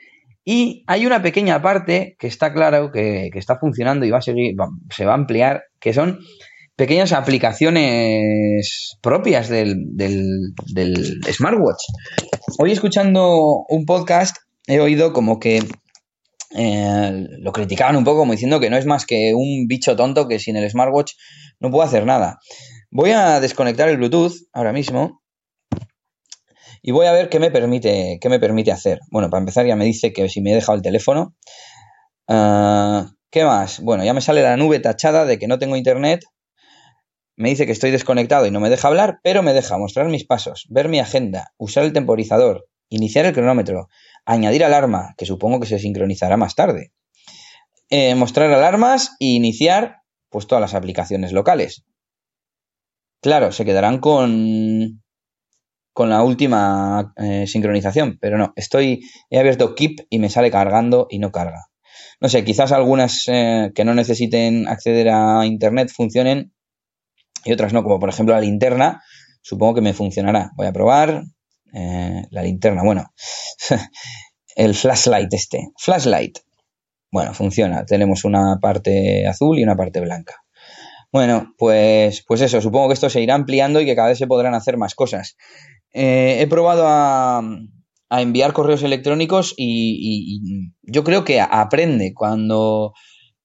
y 0.51 0.83
hay 0.87 1.05
una 1.05 1.21
pequeña 1.21 1.61
parte 1.61 2.17
que 2.19 2.27
está 2.27 2.55
claro 2.55 2.91
que, 2.91 3.29
está 3.35 3.59
funcionando 3.59 4.07
y 4.07 4.11
va 4.11 4.17
a 4.17 4.23
seguir, 4.23 4.57
se 4.89 5.05
va 5.05 5.13
a 5.13 5.17
ampliar, 5.17 5.65
que 5.79 5.93
son 5.93 6.21
pequeñas 6.75 7.13
aplicaciones 7.13 8.97
propias 9.03 9.51
del, 9.51 9.75
del 9.95 11.21
smartwatch. 11.31 11.83
Hoy 12.59 12.73
escuchando 12.73 13.67
un 13.69 13.85
podcast 13.85 14.39
he 14.67 14.81
oído 14.81 15.13
como 15.13 15.39
que 15.39 15.63
eh, 16.57 17.27
lo 17.41 17.53
criticaban 17.53 17.97
un 17.97 18.05
poco 18.05 18.21
como 18.21 18.33
diciendo 18.33 18.59
que 18.59 18.71
no 18.71 18.79
es 18.79 18.87
más 18.87 19.05
que 19.05 19.35
un 19.35 19.67
bicho 19.69 19.97
tonto 19.97 20.29
que 20.29 20.39
sin 20.39 20.57
el 20.57 20.71
smartwatch 20.71 21.13
no 21.61 21.71
puedo 21.71 21.87
hacer 21.87 22.07
nada. 22.07 22.39
Voy 22.91 23.11
a 23.11 23.39
desconectar 23.41 23.91
el 23.91 23.99
Bluetooth 23.99 24.33
ahora 24.55 24.73
mismo 24.73 25.21
y 26.89 26.91
voy 26.91 27.05
a 27.05 27.13
ver 27.13 27.29
qué 27.29 27.39
me 27.39 27.51
permite, 27.51 28.19
qué 28.19 28.31
me 28.31 28.41
permite 28.41 28.73
hacer. 28.73 29.01
Bueno, 29.11 29.29
para 29.29 29.41
empezar 29.41 29.67
ya 29.67 29.77
me 29.77 29.85
dice 29.85 30.15
que 30.15 30.27
si 30.31 30.41
me 30.41 30.53
he 30.53 30.55
dejado 30.55 30.75
el 30.75 30.81
teléfono. 30.81 31.37
Ah, 32.27 33.11
¿Qué 33.31 33.45
más? 33.45 33.81
Bueno, 33.81 34.07
ya 34.07 34.15
me 34.15 34.23
sale 34.23 34.41
la 34.41 34.57
nube 34.57 34.79
tachada 34.81 35.27
de 35.27 35.39
que 35.39 35.49
no 35.49 35.59
tengo 35.59 35.77
internet. 35.77 36.25
Me 37.37 37.51
dice 37.51 37.67
que 37.67 37.73
estoy 37.73 37.91
desconectado 37.91 38.47
y 38.47 38.51
no 38.51 38.61
me 38.61 38.71
deja 38.71 38.89
hablar, 38.89 39.21
pero 39.23 39.43
me 39.43 39.53
deja 39.53 39.77
mostrar 39.77 40.09
mis 40.09 40.25
pasos, 40.25 40.67
ver 40.71 40.89
mi 40.89 40.99
agenda, 40.99 41.53
usar 41.59 41.85
el 41.85 41.93
temporizador, 41.93 42.67
iniciar 42.89 43.27
el 43.27 43.35
cronómetro, 43.35 43.89
añadir 44.25 44.65
alarma, 44.65 45.15
que 45.19 45.27
supongo 45.27 45.61
que 45.61 45.67
se 45.67 45.79
sincronizará 45.79 46.39
más 46.39 46.55
tarde, 46.55 46.93
eh, 47.91 48.15
mostrar 48.15 48.51
alarmas 48.51 49.15
e 49.21 49.27
iniciar 49.27 49.97
pues 50.31 50.47
todas 50.47 50.63
las 50.63 50.73
aplicaciones 50.73 51.33
locales. 51.33 51.85
Claro, 53.21 53.53
se 53.53 53.67
quedarán 53.67 53.99
con, 53.99 55.03
con 55.99 56.11
la 56.11 56.23
última 56.23 57.13
eh, 57.17 57.49
sincronización, 57.49 58.19
pero 58.21 58.39
no, 58.39 58.53
estoy, 58.55 59.01
he 59.31 59.39
abierto 59.41 59.75
Keep 59.75 60.07
y 60.09 60.21
me 60.21 60.31
sale 60.31 60.49
cargando 60.49 61.09
y 61.11 61.19
no 61.19 61.33
carga. 61.33 61.71
No 62.21 62.29
sé, 62.29 62.45
quizás 62.45 62.71
algunas 62.71 63.25
eh, 63.27 63.73
que 63.75 63.85
no 63.85 63.95
necesiten 63.95 64.69
acceder 64.69 65.09
a 65.09 65.45
Internet 65.45 65.91
funcionen 65.93 66.55
y 67.45 67.53
otras 67.53 67.73
no, 67.73 67.83
como 67.83 67.99
por 67.99 68.11
ejemplo 68.11 68.33
la 68.33 68.41
linterna, 68.41 69.03
supongo 69.43 69.75
que 69.75 69.81
me 69.81 69.93
funcionará. 69.93 70.53
Voy 70.57 70.69
a 70.69 70.73
probar 70.73 71.25
eh, 71.73 72.23
la 72.31 72.43
linterna, 72.45 72.85
bueno, 72.85 73.13
el 74.55 74.77
flashlight 74.77 75.35
este, 75.35 75.71
flashlight. 75.79 76.39
Bueno, 77.11 77.35
funciona. 77.35 77.85
Tenemos 77.85 78.25
una 78.25 78.61
parte 78.61 79.27
azul 79.27 79.59
y 79.59 79.65
una 79.65 79.75
parte 79.75 79.99
blanca. 79.99 80.37
Bueno, 81.11 81.55
pues, 81.57 82.23
pues 82.25 82.43
eso, 82.43 82.61
supongo 82.61 82.89
que 82.89 82.95
esto 82.95 83.09
se 83.09 83.23
irá 83.23 83.35
ampliando 83.35 83.81
y 83.81 83.87
que 83.87 83.97
cada 83.97 84.09
vez 84.09 84.19
se 84.19 84.27
podrán 84.27 84.55
hacer 84.55 84.77
más 84.77 84.95
cosas. 84.95 85.37
Eh, 85.93 86.39
he 86.41 86.47
probado 86.47 86.85
a, 86.87 87.43
enviar 88.11 88.53
correos 88.53 88.83
electrónicos 88.83 89.55
y, 89.57 90.41
yo 90.83 91.05
creo 91.05 91.25
que 91.25 91.41
aprende 91.41 92.15
cuando, 92.15 92.95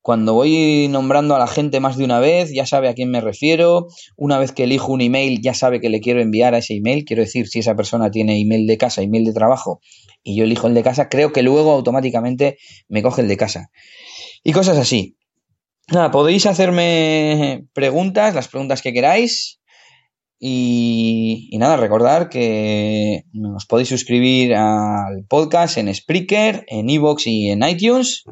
cuando 0.01 0.33
voy 0.33 0.87
nombrando 0.89 1.35
a 1.35 1.39
la 1.39 1.47
gente 1.47 1.79
más 1.79 1.97
de 1.97 2.05
una 2.05 2.19
vez, 2.19 2.53
ya 2.53 2.65
sabe 2.65 2.87
a 2.87 2.93
quién 2.93 3.11
me 3.11 3.21
refiero. 3.21 3.87
Una 4.15 4.39
vez 4.39 4.51
que 4.51 4.63
elijo 4.63 4.91
un 4.91 5.01
email, 5.01 5.41
ya 5.41 5.53
sabe 5.53 5.81
que 5.81 5.89
le 5.89 5.99
quiero 5.99 6.21
enviar 6.21 6.55
a 6.55 6.59
ese 6.59 6.75
email. 6.75 7.05
Quiero 7.05 7.23
decir, 7.23 7.47
si 7.47 7.59
esa 7.59 7.75
persona 7.75 8.09
tiene 8.11 8.39
email 8.39 8.67
de 8.67 8.77
casa, 8.77 9.01
email 9.01 9.25
de 9.25 9.33
trabajo, 9.33 9.81
y 10.23 10.35
yo 10.35 10.45
elijo 10.45 10.67
el 10.67 10.73
de 10.73 10.83
casa, 10.83 11.09
creo 11.09 11.33
que 11.33 11.43
luego 11.43 11.71
automáticamente 11.71 12.57
me 12.87 13.03
coge 13.03 13.21
el 13.21 13.27
de 13.27 13.37
casa. 13.37 13.69
Y 14.43 14.53
cosas 14.53 14.77
así. 14.77 15.17
Nada, 15.91 16.11
podéis 16.11 16.45
hacerme 16.45 17.65
preguntas, 17.73 18.33
las 18.33 18.47
preguntas 18.47 18.81
que 18.81 18.93
queráis. 18.93 19.59
Y, 20.45 21.57
nada, 21.57 21.77
recordar 21.77 22.27
que 22.27 23.23
os 23.55 23.65
podéis 23.65 23.87
suscribir 23.87 24.53
al 24.55 25.23
podcast 25.29 25.77
en 25.77 25.95
Spreaker, 25.95 26.65
en 26.67 26.89
Evox 26.89 27.27
y 27.27 27.49
en 27.49 27.63
iTunes. 27.63 28.25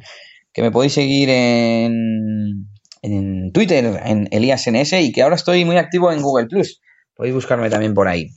Que 0.52 0.62
me 0.62 0.72
podéis 0.72 0.92
seguir 0.92 1.30
en, 1.30 2.68
en 3.02 3.54
Twitter, 3.54 4.02
en 4.04 4.28
ElíasNS, 4.30 4.92
y 4.92 5.14
que 5.14 5.22
ahora 5.22 5.38
estoy 5.38 5.64
muy 5.64 5.78
activo 5.78 6.12
en 6.12 6.22
Google 6.22 6.48
Plus. 6.48 6.82
Podéis 7.16 7.34
buscarme 7.34 7.70
también 7.70 7.94
por 7.94 8.10
ahí. 8.10 8.28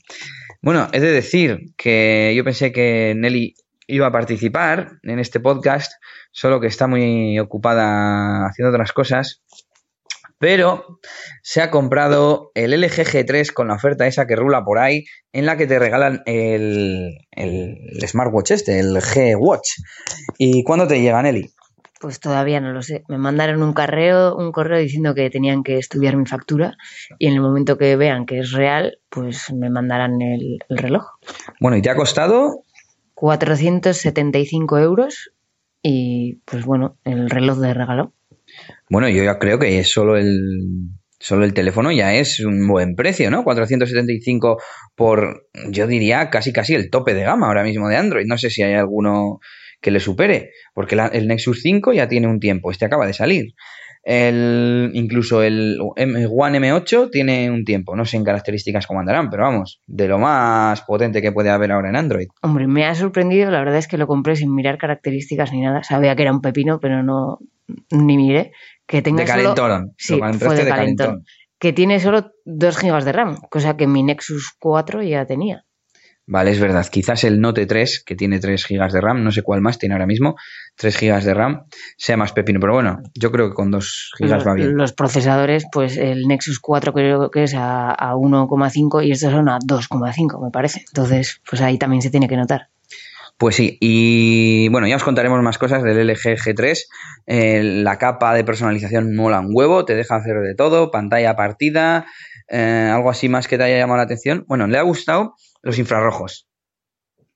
Bueno, 0.63 0.87
he 0.93 1.01
de 1.01 1.11
decir 1.11 1.75
que 1.77 2.33
yo 2.37 2.45
pensé 2.45 2.71
que 2.71 3.15
Nelly 3.17 3.55
iba 3.89 4.07
a 4.07 4.13
participar 4.13 5.01
en 5.03 5.19
este 5.19 5.41
podcast, 5.41 5.95
solo 6.31 6.61
que 6.61 6.69
está 6.69 6.87
muy 6.87 7.41
ocupada 7.41 8.47
haciendo 8.47 8.71
otras 8.71 8.93
cosas. 8.93 9.43
Pero 10.38 11.01
se 11.42 11.62
ha 11.62 11.70
comprado 11.70 12.51
el 12.55 12.73
LG 12.73 13.05
G3 13.05 13.53
con 13.53 13.68
la 13.68 13.75
oferta 13.75 14.07
esa 14.07 14.27
que 14.27 14.37
rula 14.37 14.64
por 14.64 14.79
ahí, 14.79 15.05
en 15.33 15.47
la 15.47 15.57
que 15.57 15.66
te 15.66 15.79
regalan 15.79 16.23
el, 16.27 17.18
el 17.31 17.77
smartwatch 18.07 18.51
este, 18.51 18.79
el 18.79 18.97
G 18.97 19.37
Watch. 19.38 19.68
¿Y 20.38 20.64
cuándo 20.64 20.87
te 20.87 21.01
llega, 21.01 21.23
Nelly? 21.23 21.51
Pues 22.01 22.20
todavía 22.20 22.61
no 22.61 22.73
lo 22.73 22.83
sé. 22.83 23.03
Me 23.09 23.16
mandaron 23.16 23.62
un 23.62 23.73
correo, 23.73 24.37
un 24.37 24.53
correo 24.53 24.79
diciendo 24.79 25.14
que 25.14 25.31
tenían 25.31 25.62
que 25.62 25.79
estudiar 25.79 26.16
mi 26.16 26.27
factura 26.27 26.77
y 27.18 27.29
en 27.29 27.35
el 27.35 27.40
momento 27.40 27.79
que 27.79 27.97
vean 27.97 28.27
que 28.27 28.40
es 28.40 28.53
real, 28.53 28.99
pues 29.09 29.51
me 29.53 29.70
mandarán 29.70 30.20
el, 30.20 30.59
el 30.68 30.77
reloj. 30.77 31.05
Bueno, 31.61 31.79
¿y 31.79 31.83
te 31.83 31.88
ha 31.88 31.97
costado? 31.97 32.64
475 33.14 34.79
euros 34.79 35.33
y 35.83 36.40
pues 36.44 36.64
bueno, 36.64 36.97
el 37.05 37.31
reloj 37.31 37.59
de 37.59 37.75
regalo. 37.75 38.12
Bueno, 38.90 39.09
yo 39.09 39.22
ya 39.24 39.38
creo 39.38 39.59
que 39.59 39.79
es 39.79 39.90
solo 39.92 40.16
el 40.16 40.38
solo 41.18 41.44
el 41.46 41.55
teléfono 41.55 41.90
ya 41.90 42.14
es 42.14 42.40
un 42.40 42.66
buen 42.68 42.96
precio, 42.96 43.31
¿no? 43.31 43.44
475 43.44 44.59
por, 44.94 45.48
yo 45.70 45.87
diría, 45.87 46.29
casi 46.29 46.53
casi 46.53 46.74
el 46.74 46.90
tope 46.90 47.14
de 47.14 47.22
gama 47.22 47.46
ahora 47.46 47.62
mismo 47.64 47.88
de 47.88 47.96
Android. 47.96 48.27
No 48.27 48.37
sé 48.37 48.50
si 48.50 48.62
hay 48.62 48.74
alguno 48.74 49.38
que 49.81 49.90
le 49.90 50.00
supere, 50.00 50.50
porque 50.74 50.96
la- 50.96 51.07
el 51.07 51.27
Nexus 51.27 51.62
5 51.62 51.92
ya 51.94 52.09
tiene 52.09 52.27
un 52.29 52.40
tiempo, 52.40 52.70
este 52.70 52.85
acaba 52.85 53.07
de 53.07 53.14
salir. 53.14 53.55
El, 54.05 54.90
incluso 54.95 55.43
el 55.43 55.79
One 55.81 56.59
M8 56.61 57.11
tiene 57.11 57.51
un 57.51 57.64
tiempo, 57.64 57.97
no 57.97 58.05
sé 58.05 58.17
en 58.19 58.25
características 58.25 58.87
cómo 58.87 59.01
andarán, 59.01 59.31
pero 59.31 59.45
vamos, 59.45 59.81
de 59.87 60.09
lo 60.09 60.19
más 60.19 60.83
potente 60.83 61.23
que 61.23 61.33
puede 61.33 61.51
haber 61.51 61.73
ahora 61.73 61.88
en 61.88 61.97
Android. 61.97 62.29
Hombre, 62.43 62.67
me 62.67 62.85
ha 62.85 62.95
sorprendido, 62.95 63.51
la 63.51 63.61
verdad 63.61 63.79
es 63.79 63.88
que 63.88 63.97
lo 63.99 64.07
compré 64.07 64.37
sin 64.37 64.55
mirar 64.55 64.77
características 64.79 65.53
ni 65.53 65.62
nada. 65.62 65.83
Sabía 65.83 66.14
que 66.17 66.23
era 66.23 66.33
un 66.33 66.43
pepino, 66.43 66.81
pero 66.81 67.03
no 67.03 67.38
ni 67.90 68.17
miré. 68.19 68.53
Que 68.87 69.01
tenga 69.01 69.23
De 69.23 69.27
solo- 69.27 69.55
calentón, 69.55 69.95
Sí, 69.97 70.12
lo 70.12 70.19
compraste 70.21 70.45
fue 70.47 70.57
de 70.57 70.64
de 70.64 70.71
calentón. 70.71 71.07
calentón. 71.07 71.27
Que 71.59 71.73
tiene 71.73 71.99
solo 71.99 72.31
2 72.45 72.77
GB 72.79 73.05
de 73.05 73.12
RAM, 73.12 73.37
cosa 73.49 73.77
que 73.79 73.87
mi 73.87 74.03
Nexus 74.03 74.55
4 74.61 75.03
ya 75.03 75.25
tenía. 75.25 75.64
Vale, 76.27 76.53
es 76.53 76.61
verdad. 76.61 76.87
Quizás 76.91 77.25
el 77.25 77.41
Note 77.41 77.67
3, 77.67 78.03
que 78.05 78.17
tiene 78.17 78.41
3 78.41 78.67
GB 78.67 78.91
de 78.91 79.01
RAM, 79.01 79.23
no 79.23 79.31
sé 79.31 79.43
cuál 79.43 79.61
más 79.61 79.79
tiene 79.79 79.95
ahora 79.95 80.07
mismo, 80.07 80.37
3 80.77 80.99
GB 80.99 81.23
de 81.23 81.35
RAM, 81.35 81.65
sea 81.99 82.17
más 82.17 82.33
pepino. 82.33 82.61
Pero 82.61 82.73
bueno, 82.73 83.03
yo 83.15 83.31
creo 83.31 83.49
que 83.49 83.55
con 83.55 83.71
2 83.71 84.13
GB 84.19 84.29
Los, 84.31 84.47
va 84.47 84.55
bien. 84.55 84.77
los 84.77 84.93
procesadores, 84.95 85.67
pues 85.71 85.99
el 85.99 86.27
Nexus 86.27 86.61
4 86.61 86.93
creo 86.95 87.31
que 87.31 87.43
es 87.43 87.55
a, 87.55 87.91
a 87.91 88.15
1,5 88.15 89.05
y 89.07 89.11
estos 89.11 89.33
son 89.33 89.51
a 89.51 89.59
2,5, 89.59 90.43
me 90.43 90.51
parece. 90.51 90.85
Entonces, 90.89 91.43
pues 91.49 91.61
ahí 91.61 91.77
también 91.79 92.01
se 92.01 92.11
tiene 92.11 92.27
que 92.27 92.37
notar. 92.37 92.69
Pues 93.37 93.57
sí, 93.57 93.77
y 93.81 94.69
bueno, 94.69 94.87
ya 94.87 94.97
os 94.97 95.03
contaremos 95.03 95.43
más 95.43 95.59
cosas 95.59 95.83
del 95.83 96.09
LG 96.09 96.39
G3. 96.39 96.79
Eh, 97.27 97.63
la 97.83 97.99
capa 97.99 98.33
de 98.33 98.45
personalización 98.45 99.15
mola 99.15 99.41
un 99.41 99.51
huevo, 99.53 99.85
te 99.85 99.97
deja 99.97 100.17
hacer 100.17 100.41
de 100.41 100.55
todo, 100.55 100.93
pantalla 100.93 101.35
partida, 101.35 102.07
eh, 102.49 102.91
algo 102.93 103.11
así 103.11 103.29
más 103.29 103.49
que 103.49 103.59
te 103.59 103.65
haya 103.65 103.79
llamado 103.79 103.97
la 103.99 104.05
atención. 104.05 104.45
Bueno, 104.47 104.69
le 104.69 104.79
ha 104.79 104.83
gustado 104.83 105.35
los 105.64 105.79
infrarrojos 105.79 106.46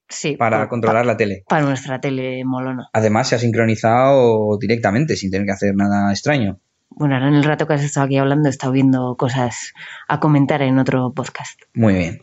Sí, 0.08 0.36
para 0.36 0.60
pa- 0.60 0.68
controlar 0.68 1.04
la 1.04 1.16
tele. 1.16 1.42
para 1.48 1.62
nuestra 1.66 2.00
tele 2.00 2.42
molona. 2.44 2.88
Además, 2.92 3.28
se 3.28 3.34
ha 3.34 3.38
sincronizado 3.38 4.56
directamente, 4.58 5.16
sin 5.16 5.30
tener 5.30 5.46
que 5.46 5.52
hacer 5.52 5.74
nada 5.74 6.10
extraño. 6.12 6.60
Bueno, 6.90 7.14
ahora 7.16 7.28
en 7.28 7.34
el 7.34 7.44
rato 7.44 7.66
que 7.66 7.74
has 7.74 7.84
estado 7.84 8.06
aquí 8.06 8.16
hablando 8.16 8.48
he 8.48 8.50
estado 8.50 8.72
viendo 8.72 9.14
cosas 9.16 9.72
a 10.08 10.18
comentar 10.20 10.62
en 10.62 10.78
otro 10.78 11.12
podcast. 11.12 11.60
Muy 11.74 11.92
bien. 11.94 12.20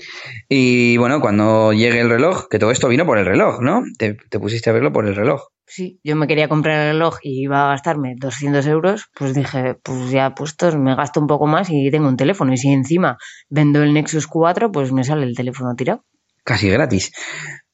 Y 0.49 0.97
bueno, 0.97 1.21
cuando 1.21 1.71
llegue 1.73 2.01
el 2.01 2.09
reloj, 2.09 2.47
que 2.49 2.57
todo 2.57 2.71
esto 2.71 2.87
vino 2.89 3.05
por 3.05 3.19
el 3.19 3.25
reloj, 3.25 3.61
¿no? 3.61 3.83
Te, 3.99 4.15
te 4.29 4.39
pusiste 4.39 4.71
a 4.71 4.73
verlo 4.73 4.91
por 4.91 5.05
el 5.07 5.15
reloj. 5.15 5.43
Sí, 5.67 5.99
yo 6.03 6.15
me 6.15 6.27
quería 6.27 6.47
comprar 6.47 6.79
el 6.79 6.93
reloj 6.93 7.17
y 7.23 7.43
iba 7.43 7.65
a 7.65 7.69
gastarme 7.69 8.15
200 8.17 8.65
euros, 8.67 9.09
pues 9.15 9.33
dije, 9.33 9.75
pues 9.83 10.11
ya 10.11 10.35
puestos, 10.35 10.75
me 10.75 10.95
gasto 10.95 11.19
un 11.19 11.27
poco 11.27 11.47
más 11.47 11.69
y 11.71 11.89
tengo 11.89 12.07
un 12.07 12.17
teléfono. 12.17 12.53
Y 12.53 12.57
si 12.57 12.71
encima 12.71 13.17
vendo 13.49 13.81
el 13.81 13.93
Nexus 13.93 14.27
4, 14.27 14.71
pues 14.71 14.91
me 14.91 15.03
sale 15.03 15.25
el 15.25 15.35
teléfono 15.35 15.73
tirado. 15.75 16.05
Casi 16.43 16.69
gratis. 16.69 17.11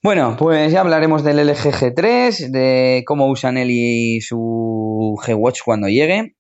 Bueno, 0.02 0.36
pues 0.40 0.72
ya 0.72 0.80
hablaremos 0.80 1.24
del 1.24 1.40
LG 1.40 1.74
G3, 1.74 2.50
de 2.50 3.04
cómo 3.06 3.28
usan 3.30 3.58
él 3.58 3.70
y 3.70 4.22
su 4.22 5.16
G-Watch 5.24 5.60
cuando 5.64 5.90
llegue. 5.90 6.36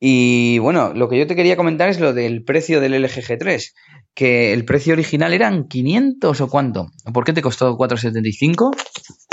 Y 0.00 0.58
bueno, 0.58 0.92
lo 0.92 1.08
que 1.08 1.18
yo 1.18 1.26
te 1.26 1.36
quería 1.36 1.56
comentar 1.56 1.88
es 1.88 2.00
lo 2.00 2.12
del 2.12 2.42
precio 2.42 2.80
del 2.80 2.94
LG 2.94 3.22
G3, 3.22 3.72
que 4.14 4.52
el 4.52 4.64
precio 4.64 4.92
original 4.94 5.32
eran 5.32 5.68
500 5.68 6.40
o 6.40 6.48
cuánto. 6.48 6.88
¿Por 7.14 7.24
qué 7.24 7.32
te 7.32 7.42
costó 7.42 7.76
475? 7.76 8.72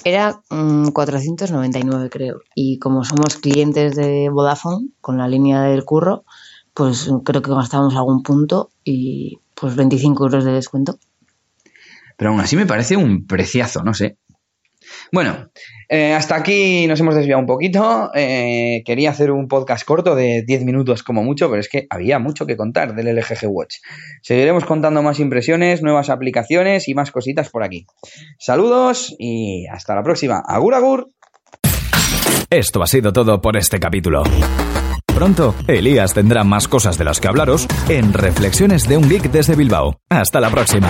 Era 0.03 0.41
mm, 0.49 0.89
499 0.89 2.09
creo. 2.09 2.41
Y 2.55 2.79
como 2.79 3.03
somos 3.03 3.37
clientes 3.37 3.95
de 3.95 4.29
Vodafone 4.29 4.89
con 5.01 5.17
la 5.17 5.27
línea 5.27 5.63
del 5.63 5.85
curro, 5.85 6.23
pues 6.73 7.09
creo 7.23 7.41
que 7.41 7.51
gastamos 7.51 7.95
algún 7.95 8.23
punto 8.23 8.69
y 8.83 9.39
pues 9.55 9.75
25 9.75 10.25
euros 10.25 10.45
de 10.45 10.51
descuento. 10.51 10.99
Pero 12.15 12.31
aún 12.31 12.39
así 12.39 12.55
me 12.55 12.65
parece 12.65 12.97
un 12.97 13.25
preciazo, 13.25 13.83
no 13.83 13.93
sé. 13.93 14.17
Bueno, 15.11 15.49
eh, 15.89 16.13
hasta 16.13 16.35
aquí 16.35 16.87
nos 16.87 16.99
hemos 16.99 17.15
desviado 17.15 17.39
un 17.39 17.47
poquito. 17.47 18.11
Eh, 18.13 18.81
quería 18.85 19.11
hacer 19.11 19.31
un 19.31 19.47
podcast 19.47 19.85
corto 19.85 20.15
de 20.15 20.43
10 20.45 20.65
minutos 20.65 21.03
como 21.03 21.23
mucho, 21.23 21.49
pero 21.49 21.59
es 21.59 21.69
que 21.69 21.87
había 21.89 22.19
mucho 22.19 22.45
que 22.45 22.57
contar 22.57 22.95
del 22.95 23.15
LG 23.15 23.37
G 23.37 23.47
Watch. 23.47 23.75
Seguiremos 24.21 24.65
contando 24.65 25.01
más 25.01 25.19
impresiones, 25.19 25.81
nuevas 25.81 26.09
aplicaciones 26.09 26.87
y 26.87 26.93
más 26.93 27.11
cositas 27.11 27.49
por 27.49 27.63
aquí. 27.63 27.85
Saludos 28.37 29.15
y 29.17 29.65
hasta 29.67 29.95
la 29.95 30.03
próxima. 30.03 30.41
Agur, 30.45 30.75
agur. 30.75 31.11
Esto 32.49 32.81
ha 32.81 32.87
sido 32.87 33.11
todo 33.11 33.41
por 33.41 33.57
este 33.57 33.79
capítulo. 33.79 34.23
Pronto, 35.17 35.55
Elías 35.67 36.13
tendrá 36.13 36.43
más 36.43 36.67
cosas 36.67 36.97
de 36.97 37.03
las 37.03 37.19
que 37.19 37.27
hablaros 37.27 37.67
en 37.89 38.13
Reflexiones 38.13 38.87
de 38.87 38.97
un 38.97 39.09
Geek 39.09 39.31
desde 39.31 39.55
Bilbao. 39.55 39.99
Hasta 40.09 40.39
la 40.39 40.51
próxima. 40.51 40.89